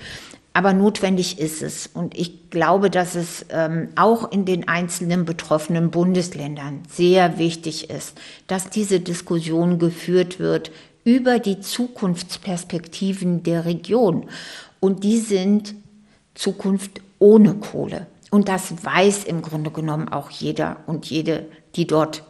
aber 0.54 0.74
notwendig 0.74 1.40
ist 1.40 1.64
es. 1.64 1.88
Und 1.88 2.18
ich 2.18 2.52
glaube, 2.52 2.90
dass 2.90 3.16
es 3.16 3.46
ähm, 3.50 3.90
auch 3.96 4.32
in 4.32 4.46
den 4.46 4.68
einzelnen 4.68 5.26
betroffenen 5.26 5.90
Bundesländern 5.90 6.84
sehr 6.90 7.40
wichtig 7.40 7.90
ist, 7.90 8.20
dass 8.48 8.70
diese 8.70 9.00
Diskussion 9.00 9.80
geführt 9.80 10.40
wird 10.40 10.72
über 11.04 11.40
die 11.40 11.60
Zukunftsperspektiven 11.60 13.44
der 13.44 13.66
Region. 13.66 14.30
Und 14.80 15.04
die 15.04 15.18
sind 15.18 15.76
Zukunft 16.36 17.02
ohne 17.20 17.56
Kohle. 17.56 18.08
Und 18.30 18.48
das 18.48 18.84
weiß 18.84 19.26
im 19.26 19.42
Grunde 19.42 19.72
genommen 19.72 20.10
auch 20.10 20.30
jeder 20.30 20.78
und 20.86 21.08
jede, 21.08 21.48
die 21.76 21.88
dort 21.88 22.24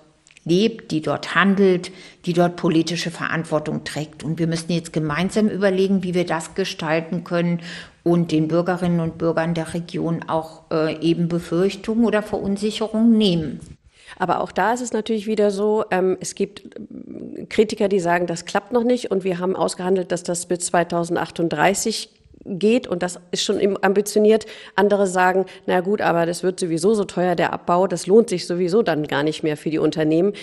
lebt, 0.46 0.92
die 0.92 1.02
dort 1.02 1.36
handelt, 1.36 1.92
die 2.26 2.34
dort 2.34 2.58
politische 2.58 3.12
Verantwortung 3.12 3.84
trägt. 3.84 4.24
Und 4.24 4.40
wir 4.40 4.48
müssen 4.48 4.72
jetzt 4.72 4.92
gemeinsam 4.92 5.48
überlegen, 5.48 6.04
wie 6.04 6.14
wir 6.14 6.26
das 6.26 6.56
gestalten 6.56 7.24
können 7.24 7.62
und 8.04 8.32
den 8.32 8.48
Bürgerinnen 8.48 9.00
und 9.00 9.18
Bürgern 9.18 9.54
der 9.54 9.74
Region 9.74 10.24
auch 10.28 10.64
äh, 10.72 11.00
eben 11.00 11.28
Befürchtungen 11.30 12.06
oder 12.06 12.22
Verunsicherungen 12.22 13.18
nehmen. 13.18 13.60
Aber 14.20 14.42
auch 14.42 14.52
da 14.52 14.74
ist 14.74 14.82
es 14.82 14.94
natürlich 14.94 15.26
wieder 15.26 15.52
so, 15.52 15.86
ähm, 15.90 16.18
es 16.20 16.36
gibt 16.36 16.76
äh, 16.76 17.46
Kritiker, 17.46 17.88
die 17.88 18.00
sagen, 18.00 18.28
das 18.28 18.46
klappt 18.46 18.72
noch 18.72 18.84
nicht 18.84 19.10
und 19.12 19.24
wir 19.24 19.40
haben 19.40 19.56
ausgehandelt, 19.56 20.12
dass 20.12 20.24
das 20.24 20.46
bis 20.46 20.60
2038 20.60 22.10
geht 22.46 22.88
und 22.88 23.02
das 23.04 23.20
ist 23.32 23.44
schon 23.44 23.78
ambitioniert. 23.82 24.46
Andere 24.76 25.08
sagen, 25.08 25.46
na 25.66 25.80
gut, 25.80 26.02
aber 26.02 26.26
das 26.26 26.44
wird 26.44 26.60
sowieso 26.60 26.94
so 26.94 27.06
teuer, 27.06 27.36
der 27.36 27.54
Abbau, 27.54 27.88
das 27.88 28.06
lohnt 28.06 28.30
sich 28.30 28.46
sowieso 28.46 28.82
dann 28.82 29.08
gar 29.08 29.24
nicht 29.24 29.44
mehr 29.44 29.56
für 29.56 29.70
die 29.70 29.80
Unternehmen. 29.80 30.34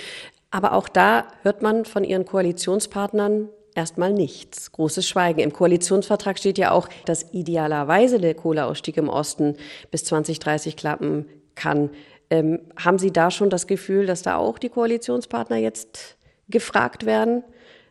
Aber 0.50 0.72
auch 0.72 0.88
da 0.88 1.26
hört 1.42 1.62
man 1.62 1.84
von 1.84 2.02
ihren 2.02 2.24
Koalitionspartnern 2.24 3.50
erstmal 3.74 4.12
nichts. 4.12 4.72
Großes 4.72 5.08
Schweigen. 5.08 5.40
Im 5.40 5.52
Koalitionsvertrag 5.52 6.38
steht 6.38 6.58
ja 6.58 6.70
auch, 6.72 6.88
dass 7.04 7.32
idealerweise 7.32 8.18
der 8.18 8.34
Kohleausstieg 8.34 8.96
im 8.96 9.08
Osten 9.08 9.56
bis 9.90 10.04
2030 10.04 10.76
klappen 10.76 11.26
kann. 11.54 11.90
Ähm, 12.30 12.60
haben 12.76 12.98
Sie 12.98 13.12
da 13.12 13.30
schon 13.30 13.50
das 13.50 13.66
Gefühl, 13.66 14.06
dass 14.06 14.22
da 14.22 14.36
auch 14.36 14.58
die 14.58 14.68
Koalitionspartner 14.68 15.56
jetzt 15.56 16.16
gefragt 16.48 17.06
werden? 17.06 17.42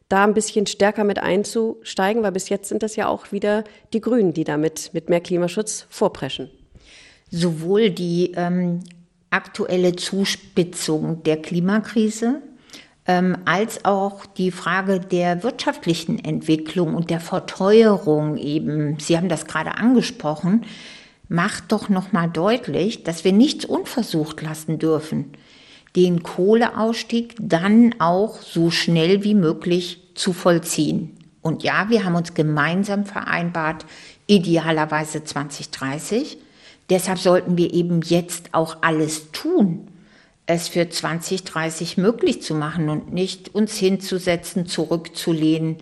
da 0.09 0.23
ein 0.23 0.33
bisschen 0.33 0.65
stärker 0.65 1.03
mit 1.03 1.19
einzusteigen, 1.19 2.23
weil 2.23 2.31
bis 2.31 2.49
jetzt 2.49 2.67
sind 2.67 2.83
das 2.83 2.95
ja 2.95 3.07
auch 3.07 3.31
wieder 3.31 3.63
die 3.93 4.01
Grünen, 4.01 4.33
die 4.33 4.43
damit 4.43 4.89
mit 4.93 5.07
mehr 5.07 5.21
Klimaschutz 5.21 5.85
vorpreschen. 5.89 6.49
Sowohl 7.29 7.91
die 7.91 8.33
ähm, 8.35 8.79
aktuelle 9.29 9.95
Zuspitzung 9.95 11.21
der 11.23 11.37
Klimakrise 11.37 12.41
ähm, 13.09 13.37
als 13.45 13.83
auch 13.83 14.25
die 14.25 14.51
Frage 14.51 15.01
der 15.01 15.43
wirtschaftlichen 15.43 16.23
Entwicklung 16.23 16.95
und 16.95 17.09
der 17.09 17.19
Verteuerung 17.19 18.37
eben, 18.37 18.99
Sie 18.99 19.17
haben 19.17 19.27
das 19.27 19.47
gerade 19.47 19.75
angesprochen, 19.75 20.63
macht 21.27 21.71
doch 21.71 21.89
noch 21.89 22.11
mal 22.11 22.27
deutlich, 22.27 23.03
dass 23.03 23.25
wir 23.25 23.33
nichts 23.33 23.65
unversucht 23.65 24.41
lassen 24.41 24.79
dürfen 24.79 25.33
den 25.95 26.23
Kohleausstieg 26.23 27.35
dann 27.39 27.95
auch 27.99 28.41
so 28.41 28.69
schnell 28.69 29.23
wie 29.23 29.35
möglich 29.35 30.01
zu 30.15 30.33
vollziehen. 30.33 31.17
Und 31.41 31.63
ja, 31.63 31.89
wir 31.89 32.05
haben 32.05 32.15
uns 32.15 32.33
gemeinsam 32.33 33.05
vereinbart, 33.05 33.85
idealerweise 34.27 35.23
2030. 35.23 36.37
Deshalb 36.89 37.17
sollten 37.17 37.57
wir 37.57 37.73
eben 37.73 38.01
jetzt 38.01 38.53
auch 38.53 38.77
alles 38.81 39.31
tun, 39.31 39.87
es 40.49 40.67
für 40.67 40.89
2030 40.89 41.97
möglich 41.97 42.41
zu 42.41 42.55
machen 42.55 42.89
und 42.89 43.13
nicht 43.13 43.53
uns 43.55 43.77
hinzusetzen, 43.77 44.65
zurückzulehnen 44.65 45.77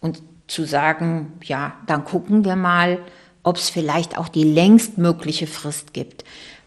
und 0.00 0.22
zu 0.46 0.64
sagen, 0.64 1.32
ja, 1.42 1.74
dann 1.86 2.04
gucken 2.04 2.44
wir 2.44 2.56
mal, 2.56 2.98
ob 3.42 3.56
es 3.56 3.68
vielleicht 3.70 4.16
auch 4.16 4.28
die 4.28 4.44
längst 4.44 4.98
mögliche 4.98 5.46
Frist 5.46 5.92
gibt 5.92 6.24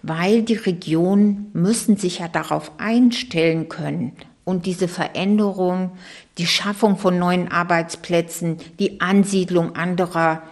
weil 0.08 0.44
die 0.44 0.54
Regionen 0.54 1.50
müssen 1.54 1.98
sich 1.98 2.20
ja 2.20 2.28
darauf 2.28 2.72
einstellen 2.78 3.70
können. 3.70 4.12
Und 4.44 4.68
diese 4.68 4.88
Veränderung, 4.88 5.91
die 6.38 6.46
Schaffung 6.46 6.98
von 6.98 7.18
neuen 7.18 7.52
Arbeitsplätzen, 7.52 8.58
die 8.78 9.02
Ansiedlung 9.02 9.76
anderer 9.76 10.44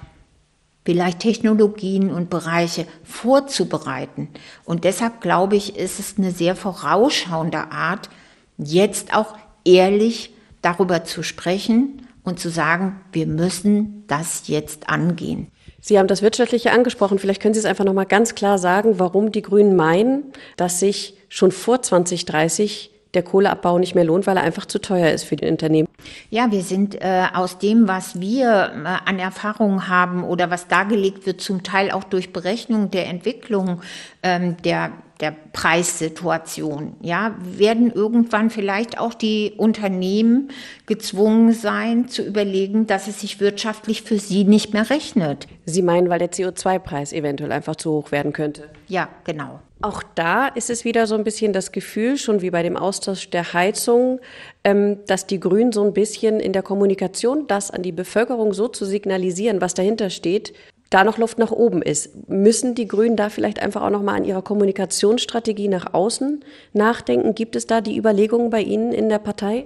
vielleicht 0.86 1.19
Technologien 1.19 2.12
und 2.12 2.30
Bereiche 2.30 2.86
vorzubereiten. 3.04 4.30
Und 4.65 4.84
deshalb 4.84 5.22
glaube 5.22 5.56
ich, 5.56 5.78
ist 5.78 6.00
es 6.00 6.15
eine 6.17 6.32
sehr 6.32 6.56
vorausschauende 6.56 7.72
Art, 7.72 8.10
jetzt 8.58 9.13
auch 9.13 9.36
ehrlich 9.65 10.34
darüber 10.62 11.04
zu 11.04 11.24
sprechen 11.24 12.08
und 12.24 12.39
zu 12.39 12.50
sagen, 12.50 13.02
wir 13.12 13.28
müssen 13.28 14.06
das 14.08 14.48
jetzt 14.48 14.89
angehen. 14.89 15.48
Sie 15.82 16.00
haben 16.00 16.08
das 16.08 16.22
Wirtschaftliche 16.22 16.72
angesprochen. 16.72 17.19
Vielleicht 17.19 17.41
können 17.41 17.54
Sie 17.54 17.60
es 17.60 17.65
einfach 17.65 17.84
noch 17.84 17.93
mal 17.93 18.06
ganz 18.06 18.36
klar 18.36 18.58
sagen, 18.58 19.00
warum 19.00 19.34
die 19.34 19.41
Grünen 19.41 19.76
meinen, 19.76 20.32
dass 20.56 20.80
sich 20.80 21.17
schon 21.28 21.52
vor 21.52 21.82
2030 21.82 22.92
der 23.13 23.23
Kohleabbau 23.23 23.78
nicht 23.80 23.95
mehr 23.95 24.04
lohnt, 24.04 24.28
weil 24.28 24.38
er 24.38 24.43
einfach 24.43 24.65
zu 24.65 24.80
teuer 24.80 25.12
ist 25.12 25.23
für 25.23 25.36
die 25.36 25.47
Unternehmen. 25.47 25.88
Ja, 26.30 26.52
wir 26.52 26.62
sind 26.62 26.95
äh, 26.95 27.26
aus 27.34 27.60
dem, 27.60 27.88
was 27.88 28.19
wir 28.19 28.73
äh, 28.86 29.10
an 29.10 29.19
Erfahrungen 29.19 29.88
haben 29.88 30.23
oder 30.23 30.49
was 30.49 30.67
dargelegt 30.67 31.26
wird, 31.26 31.41
zum 31.41 31.63
Teil 31.63 31.91
auch 31.91 32.04
durch 32.04 32.34
Berechnung 32.34 32.91
der 32.91 33.08
Entwicklung 33.08 33.82
ähm, 34.23 34.58
der 34.63 34.91
der 35.24 35.34
Preissituation. 35.54 36.98
Ja, 37.02 37.34
werden 37.40 37.90
irgendwann 37.90 38.50
vielleicht 38.50 39.00
auch 39.00 39.14
die 39.14 39.54
Unternehmen 39.56 40.50
gezwungen 40.86 41.54
sein, 41.54 42.10
zu 42.10 42.24
überlegen, 42.24 42.88
dass 42.88 43.08
es 43.08 43.22
sich 43.22 43.40
wirtschaftlich 43.40 44.02
für 44.02 44.20
sie 44.20 44.44
nicht 44.44 44.74
mehr 44.74 44.90
rechnet. 44.90 45.48
Sie 45.66 45.82
meinen, 45.82 46.10
weil 46.10 46.20
der 46.20 46.30
CO2-Preis 46.30 47.14
eventuell 47.14 47.54
einfach 47.54 47.78
zu 47.78 47.94
hoch 47.94 48.12
werden 48.12 48.34
könnte? 48.34 48.64
Ja, 48.90 49.08
genau. 49.24 49.62
Auch 49.80 50.04
da 50.16 50.48
ist 50.48 50.70
es 50.70 50.84
wieder 50.84 51.08
so 51.08 51.16
ein 51.16 51.24
bisschen 51.24 51.54
das 51.54 51.72
Gefühl, 51.72 52.18
schon 52.18 52.42
wie 52.42 52.52
bei 52.52 52.62
dem 52.62 52.76
Austausch 52.76 53.30
der 53.30 53.54
Heizung, 53.54 54.20
ähm, 54.66 55.00
dass 55.08 55.26
die 55.26 55.40
Grünen 55.40 55.72
so 55.72 55.86
ein 55.86 55.94
bisschen 55.94 56.42
in 56.42 56.52
der 56.52 56.64
Kommunikation 56.64 57.48
das 57.48 57.72
an 57.72 57.82
die 57.82 57.94
Bevölkerung 57.94 58.54
so 58.54 58.68
zu 58.68 58.84
signalisieren, 58.84 59.62
was 59.62 59.74
dahinter 59.74 60.10
steht, 60.10 60.54
da 60.93 61.03
noch 61.03 61.17
Luft 61.17 61.39
nach 61.39 61.51
oben 61.51 61.82
ist. 61.82 62.29
Müssen 62.29 62.75
die 62.75 62.88
Grünen 62.88 63.15
da 63.15 63.29
vielleicht 63.29 63.60
einfach 63.60 63.82
auch 63.82 63.89
noch 63.89 64.03
mal 64.03 64.15
an 64.15 64.25
ihrer 64.25 64.41
Kommunikationsstrategie 64.41 65.67
nach 65.67 65.93
außen 65.93 66.43
nachdenken? 66.73 67.34
Gibt 67.34 67.56
es 67.56 67.65
da 67.65 67.82
die 67.82 67.97
Überlegungen 67.97 68.49
bei 68.49 68.62
Ihnen 68.62 68.91
in 68.91 69.10
der 69.10 69.19
Partei? 69.19 69.65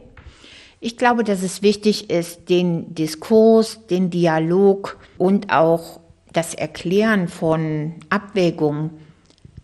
Ich 0.79 0.95
glaube, 0.95 1.23
dass 1.23 1.43
es 1.43 1.61
wichtig 1.61 2.09
ist, 2.09 2.49
den 2.49 2.93
Diskurs, 2.93 3.79
den 3.87 4.09
Dialog 4.09 4.97
und 5.17 5.51
auch 5.51 5.99
das 6.31 6.53
Erklären 6.53 7.27
von 7.27 7.95
Abwägungen 8.09 8.91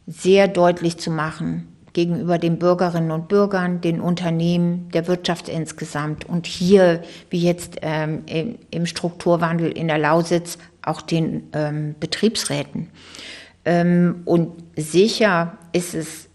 sehr 0.07 0.47
deutlich 0.47 0.97
zu 0.97 1.11
machen 1.11 1.67
gegenüber 1.93 2.39
den 2.39 2.57
Bürgerinnen 2.57 3.11
und 3.11 3.27
Bürgern, 3.27 3.79
den 3.79 4.01
Unternehmen, 4.01 4.89
der 4.93 5.07
Wirtschaft 5.07 5.47
insgesamt 5.47 6.27
und 6.27 6.47
hier, 6.47 7.03
wie 7.29 7.39
jetzt 7.39 7.77
ähm, 7.83 8.23
im, 8.71 8.85
Strukturwandel 8.87 9.71
in 9.71 9.87
der 9.87 9.99
Lausitz, 9.99 10.57
auch 10.83 11.01
den 11.01 11.43
ähm, 11.53 11.95
Betriebsräten. 11.99 12.89
Ähm, 13.65 14.21
und 14.25 14.51
sicher 14.75 15.57
ist 15.71 15.93
es 15.93 16.29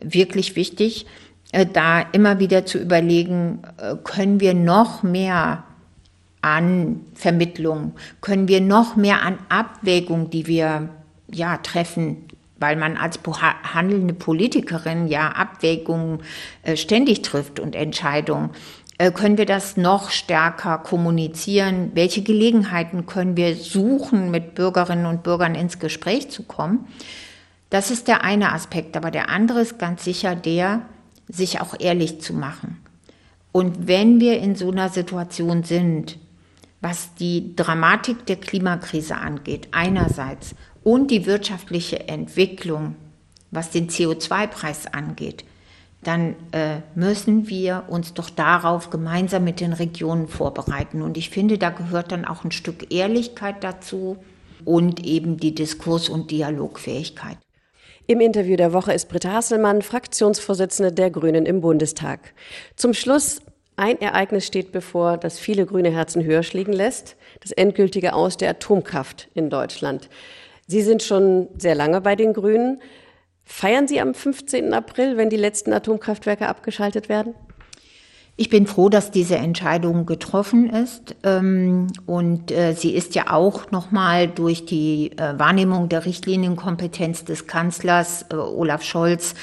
wirklich 0.00 0.56
wichtig, 0.56 1.06
äh, 1.52 1.66
da 1.66 2.00
immer 2.00 2.38
wieder 2.38 2.66
zu 2.66 2.78
überlegen, 2.78 3.62
äh, 3.76 3.96
können 4.02 4.40
wir 4.40 4.54
noch 4.54 5.02
mehr 5.02 5.64
an 6.40 7.00
Vermittlung, 7.14 7.92
können 8.20 8.48
wir 8.48 8.60
noch 8.60 8.96
mehr 8.96 9.22
an 9.22 9.38
Abwägung, 9.48 10.30
die 10.30 10.46
wir 10.46 10.88
ja 11.30 11.58
treffen, 11.58 12.24
weil 12.58 12.76
man 12.76 12.96
als 12.96 13.18
handelnde 13.74 14.14
Politikerin 14.14 15.08
ja 15.08 15.28
Abwägungen 15.32 16.20
äh, 16.62 16.76
ständig 16.76 17.22
trifft 17.22 17.60
und 17.60 17.76
Entscheidungen. 17.76 18.50
Äh, 19.02 19.10
können 19.10 19.36
wir 19.36 19.46
das 19.46 19.76
noch 19.76 20.10
stärker 20.10 20.78
kommunizieren? 20.78 21.90
Welche 21.94 22.22
Gelegenheiten 22.22 23.04
können 23.04 23.36
wir 23.36 23.56
suchen, 23.56 24.30
mit 24.30 24.54
Bürgerinnen 24.54 25.06
und 25.06 25.24
Bürgern 25.24 25.56
ins 25.56 25.80
Gespräch 25.80 26.30
zu 26.30 26.44
kommen? 26.44 26.86
Das 27.68 27.90
ist 27.90 28.06
der 28.06 28.22
eine 28.22 28.52
Aspekt, 28.52 28.96
aber 28.96 29.10
der 29.10 29.28
andere 29.28 29.60
ist 29.60 29.80
ganz 29.80 30.04
sicher 30.04 30.36
der, 30.36 30.82
sich 31.26 31.60
auch 31.60 31.74
ehrlich 31.80 32.20
zu 32.20 32.32
machen. 32.32 32.80
Und 33.50 33.88
wenn 33.88 34.20
wir 34.20 34.38
in 34.38 34.54
so 34.54 34.70
einer 34.70 34.88
Situation 34.88 35.64
sind, 35.64 36.18
was 36.80 37.12
die 37.16 37.56
Dramatik 37.56 38.24
der 38.26 38.36
Klimakrise 38.36 39.16
angeht, 39.16 39.66
einerseits 39.72 40.54
und 40.84 41.10
die 41.10 41.26
wirtschaftliche 41.26 42.08
Entwicklung, 42.08 42.94
was 43.50 43.70
den 43.70 43.88
CO2-Preis 43.88 44.86
angeht, 44.86 45.44
dann 46.02 46.34
äh, 46.50 46.80
müssen 46.94 47.48
wir 47.48 47.84
uns 47.88 48.14
doch 48.14 48.28
darauf 48.28 48.90
gemeinsam 48.90 49.44
mit 49.44 49.60
den 49.60 49.72
Regionen 49.72 50.26
vorbereiten. 50.26 51.02
Und 51.02 51.16
ich 51.16 51.30
finde, 51.30 51.58
da 51.58 51.70
gehört 51.70 52.10
dann 52.10 52.24
auch 52.24 52.44
ein 52.44 52.50
Stück 52.50 52.92
Ehrlichkeit 52.92 53.62
dazu 53.62 54.16
und 54.64 55.04
eben 55.06 55.36
die 55.36 55.54
Diskurs- 55.54 56.08
und 56.08 56.30
Dialogfähigkeit. 56.30 57.38
Im 58.08 58.20
Interview 58.20 58.56
der 58.56 58.72
Woche 58.72 58.92
ist 58.92 59.08
Britta 59.08 59.32
Hasselmann, 59.32 59.80
Fraktionsvorsitzende 59.80 60.92
der 60.92 61.10
Grünen 61.10 61.46
im 61.46 61.60
Bundestag. 61.60 62.34
Zum 62.74 62.94
Schluss 62.94 63.40
ein 63.76 64.00
Ereignis 64.00 64.46
steht 64.46 64.72
bevor, 64.72 65.16
das 65.16 65.38
viele 65.38 65.66
grüne 65.66 65.90
Herzen 65.90 66.24
höher 66.24 66.42
schlägen 66.42 66.74
lässt. 66.74 67.16
Das 67.40 67.52
endgültige 67.52 68.12
Aus 68.12 68.36
der 68.36 68.50
Atomkraft 68.50 69.28
in 69.34 69.50
Deutschland. 69.50 70.08
Sie 70.66 70.82
sind 70.82 71.02
schon 71.02 71.48
sehr 71.56 71.74
lange 71.74 72.00
bei 72.00 72.16
den 72.16 72.32
Grünen. 72.32 72.82
Feiern 73.54 73.86
Sie 73.86 74.00
am 74.00 74.14
15. 74.14 74.72
April, 74.72 75.18
wenn 75.18 75.28
die 75.28 75.36
letzten 75.36 75.74
Atomkraftwerke 75.74 76.48
abgeschaltet 76.48 77.10
werden? 77.10 77.34
Ich 78.36 78.48
bin 78.48 78.66
froh, 78.66 78.88
dass 78.88 79.10
diese 79.10 79.36
Entscheidung 79.36 80.06
getroffen 80.06 80.70
ist. 80.70 81.14
Ähm, 81.22 81.88
und 82.06 82.50
äh, 82.50 82.72
sie 82.72 82.94
ist 82.94 83.14
ja 83.14 83.30
auch 83.30 83.70
nochmal 83.70 84.26
durch 84.26 84.64
die 84.64 85.12
äh, 85.18 85.38
Wahrnehmung 85.38 85.90
der 85.90 86.06
Richtlinienkompetenz 86.06 87.24
des 87.26 87.46
Kanzlers 87.46 88.24
äh, 88.32 88.36
Olaf 88.36 88.82
Scholz 88.82 89.34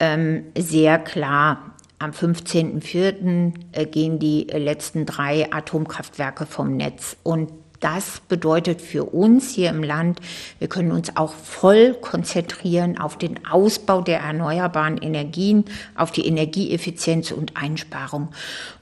ähm, 0.00 0.46
sehr 0.56 0.98
klar. 0.98 1.74
Am 1.98 2.12
15.04. 2.12 3.84
gehen 3.84 4.18
die 4.18 4.44
letzten 4.44 5.04
drei 5.04 5.52
Atomkraftwerke 5.52 6.46
vom 6.46 6.78
Netz. 6.78 7.18
Und 7.22 7.52
das 7.80 8.20
bedeutet 8.28 8.82
für 8.82 9.04
uns 9.04 9.50
hier 9.50 9.70
im 9.70 9.82
Land, 9.82 10.20
wir 10.58 10.68
können 10.68 10.92
uns 10.92 11.16
auch 11.16 11.32
voll 11.32 11.94
konzentrieren 11.94 12.98
auf 12.98 13.16
den 13.16 13.46
Ausbau 13.46 14.02
der 14.02 14.20
erneuerbaren 14.20 14.98
Energien, 14.98 15.64
auf 15.94 16.12
die 16.12 16.26
Energieeffizienz 16.26 17.32
und 17.32 17.56
Einsparung. 17.56 18.28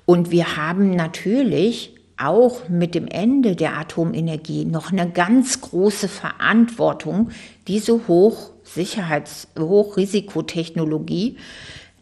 Und 0.04 0.30
wir 0.30 0.56
haben 0.56 0.90
natürlich 0.90 1.94
auch 2.16 2.68
mit 2.68 2.96
dem 2.96 3.06
Ende 3.06 3.54
der 3.54 3.78
Atomenergie 3.78 4.64
noch 4.64 4.90
eine 4.90 5.08
ganz 5.08 5.60
große 5.60 6.08
Verantwortung, 6.08 7.30
diese 7.68 7.92
Hochsicherheits-, 8.08 9.46
Hochrisikotechnologie 9.58 11.36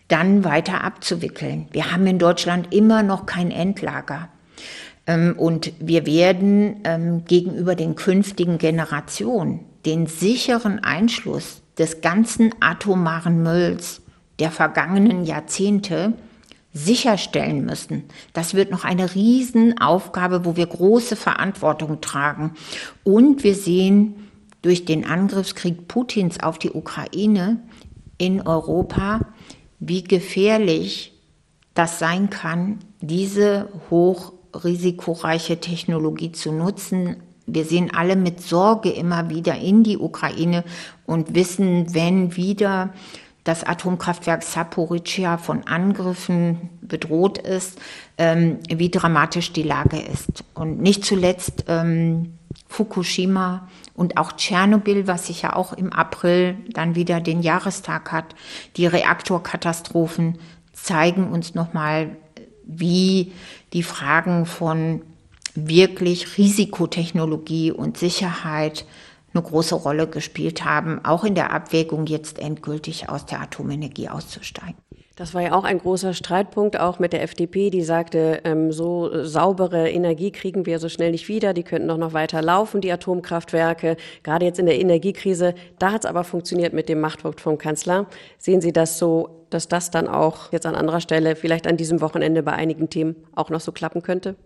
dann 0.09 0.44
weiter 0.44 0.85
abzuwickeln. 0.85 1.68
Wir 1.72 1.92
haben 1.92 2.06
in 2.06 2.18
Deutschland 2.18 2.72
immer 2.72 3.02
noch 3.02 3.26
kein 3.26 3.50
Endlager. 3.50 4.28
Ähm, 5.07 5.35
und 5.37 5.73
wir 5.79 6.07
werden 6.07 6.81
ähm, 6.85 7.25
gegenüber 7.25 7.75
den 7.75 7.95
künftigen 7.95 8.59
Generationen 8.59 9.61
den 9.87 10.07
sicheren 10.07 10.81
Einschluss 10.81 11.62
des 11.79 12.01
ganzen 12.01 12.53
atomaren 12.61 13.42
Mülls 13.42 14.03
der 14.38 14.51
vergangenen 14.51 15.25
Jahrzehnte 15.25 16.14
sicherstellen 16.73 17.64
müssen. 17.64 18.05
Das 18.35 18.53
wird 18.53 18.71
noch 18.71 18.85
eine 18.85 19.14
Riesenaufgabe, 19.14 20.45
wo 20.45 20.57
wir 20.57 20.66
große 20.66 21.16
Verantwortung 21.16 22.03
tragen. 22.03 22.53
Und 23.03 23.45
wir 23.45 23.55
sehen 23.55 24.16
durch 24.61 24.85
den 24.85 25.07
Angriffskrieg 25.07 25.88
Putins 25.88 26.40
auf 26.40 26.59
die 26.59 26.73
Ukraine 26.73 27.61
in 28.19 28.42
Europa, 28.42 29.21
wie 29.79 30.03
gefährlich 30.03 31.14
das 31.73 31.99
sein 31.99 32.29
kann, 32.29 32.79
diese 33.01 33.69
hoch 33.88 34.33
risikoreiche 34.64 35.61
Technologie 35.61 36.33
zu 36.33 36.53
nutzen. 36.53 37.16
Wir 37.47 37.64
sehen 37.64 37.92
alle 37.95 38.16
mit 38.16 38.40
Sorge 38.40 38.90
immer 38.90 39.31
wieder 39.31 39.57
in 39.57 39.85
die 39.85 39.99
Ukraine 39.99 40.64
und 41.07 41.35
wissen, 41.35 41.95
wenn 41.95 42.37
wieder 42.37 42.92
das 43.45 43.62
Atomkraftwerk 43.62 44.42
Saporischia 44.42 45.38
von 45.38 45.64
Angriffen 45.69 46.69
bedroht 46.81 47.38
ist, 47.38 47.79
ähm, 48.19 48.59
wie 48.69 48.90
dramatisch 48.90 49.53
die 49.53 49.62
Lage 49.62 50.01
ist. 50.01 50.42
Und 50.55 50.81
nicht 50.81 51.05
zuletzt 51.05 51.64
ähm, 51.69 52.33
Fukushima 52.66 53.69
und 53.95 54.16
auch 54.16 54.33
Tschernobyl, 54.33 55.07
was 55.07 55.29
sich 55.29 55.42
ja 55.42 55.55
auch 55.55 55.73
im 55.73 55.92
April 55.92 56.57
dann 56.73 56.97
wieder 56.97 57.21
den 57.21 57.40
Jahrestag 57.40 58.11
hat. 58.11 58.35
Die 58.77 58.87
Reaktorkatastrophen 58.87 60.38
zeigen 60.73 61.29
uns 61.31 61.55
nochmal, 61.55 62.16
wie 62.66 63.33
die 63.77 63.83
Fragen 63.83 64.47
von 64.47 65.03
wirklich 65.55 66.39
Risikotechnologie 66.39 67.73
und 67.73 67.99
Sicherheit 67.99 68.87
eine 69.35 69.43
große 69.43 69.75
Rolle 69.75 70.09
gespielt 70.09 70.65
haben, 70.65 71.05
auch 71.05 71.25
in 71.25 71.35
der 71.35 71.53
Abwägung 71.53 72.07
jetzt 72.07 72.39
endgültig 72.39 73.11
aus 73.11 73.27
der 73.27 73.43
Atomenergie 73.43 74.09
auszusteigen. 74.09 74.86
Das 75.16 75.33
war 75.33 75.40
ja 75.40 75.52
auch 75.52 75.64
ein 75.64 75.79
großer 75.79 76.12
Streitpunkt, 76.12 76.79
auch 76.79 76.98
mit 76.98 77.14
der 77.14 77.22
FDP, 77.22 77.70
die 77.70 77.81
sagte, 77.81 78.42
ähm, 78.44 78.70
so 78.70 79.24
saubere 79.24 79.88
Energie 79.88 80.31
kriegen 80.31 80.66
wir 80.66 80.79
so 80.79 80.90
schnell 80.90 81.11
nicht 81.11 81.26
wieder, 81.29 81.55
die 81.55 81.62
könnten 81.62 81.88
doch 81.88 81.96
noch 81.96 82.12
weiter 82.12 82.42
laufen, 82.42 82.83
die 82.83 82.92
Atomkraftwerke, 82.92 83.96
gerade 84.22 84.44
jetzt 84.44 84.59
in 84.59 84.66
der 84.66 84.79
Energiekrise. 84.79 85.55
Da 85.79 85.92
hat 85.92 86.05
es 86.05 86.11
aber 86.11 86.22
funktioniert 86.22 86.74
mit 86.74 86.90
dem 86.90 87.00
Machtwort 87.00 87.40
vom 87.40 87.57
Kanzler. 87.57 88.05
Sehen 88.37 88.61
Sie 88.61 88.74
das 88.74 88.98
so, 88.98 89.46
dass 89.48 89.68
das 89.68 89.90
dann 89.90 90.07
auch 90.07 90.52
jetzt 90.52 90.66
an 90.66 90.74
anderer 90.74 91.00
Stelle, 91.00 91.35
vielleicht 91.35 91.66
an 91.66 91.79
diesem 91.79 92.02
Wochenende 92.02 92.42
bei 92.42 92.52
einigen 92.52 92.90
Themen 92.90 93.16
auch 93.35 93.48
noch 93.48 93.61
so 93.61 93.72
klappen 93.72 94.02
könnte? 94.02 94.37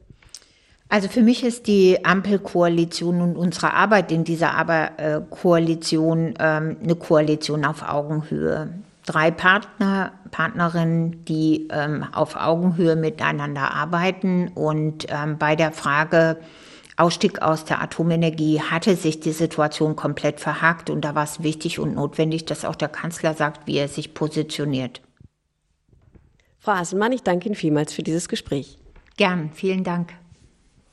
Also 0.89 1.09
für 1.09 1.23
mich 1.23 1.43
ist 1.43 1.67
die 1.67 2.05
Ampelkoalition 2.05 3.23
und 3.23 3.37
unsere 3.37 3.75
Arbeit 3.75 4.13
in 4.13 4.23
dieser 4.23 4.55
Aber 4.55 4.91
Koalition 5.31 6.35
ähm, 6.39 6.77
eine 6.81 6.95
Koalition 6.95 7.65
auf 7.65 7.83
Augenhöhe 7.83 8.71
drei 9.11 9.33
Partner, 9.33 10.13
Partnerinnen, 10.31 11.25
die 11.25 11.69
ähm, 11.73 12.05
auf 12.13 12.37
Augenhöhe 12.37 12.95
miteinander 12.95 13.75
arbeiten 13.75 14.49
und 14.55 15.07
ähm, 15.09 15.37
bei 15.37 15.57
der 15.57 15.73
Frage 15.73 16.39
Ausstieg 16.97 17.43
aus 17.43 17.65
der 17.65 17.83
Atomenergie 17.83 18.61
hatte 18.61 18.95
sich 18.95 19.19
die 19.21 19.33
Situation 19.33 19.97
komplett 19.97 20.39
verhakt 20.39 20.91
und 20.91 21.05
da 21.05 21.15
war 21.15 21.25
es 21.25 21.43
wichtig 21.43 21.79
und 21.81 21.95
notwendig, 21.95 22.45
dass 22.45 22.65
auch 22.65 22.77
der 22.77 22.89
Kanzler 22.89 23.35
sagt, 23.35 23.67
wie 23.67 23.79
er 23.79 23.89
sich 23.89 24.15
positioniert. 24.15 25.01
Frau 26.59 26.73
Haselmann, 26.73 27.13
ich 27.13 27.23
danke 27.23 27.47
Ihnen 27.47 27.55
vielmals 27.55 27.93
für 27.93 28.03
dieses 28.03 28.29
Gespräch. 28.29 28.79
Gern, 29.17 29.51
vielen 29.53 29.83
Dank. 29.83 30.13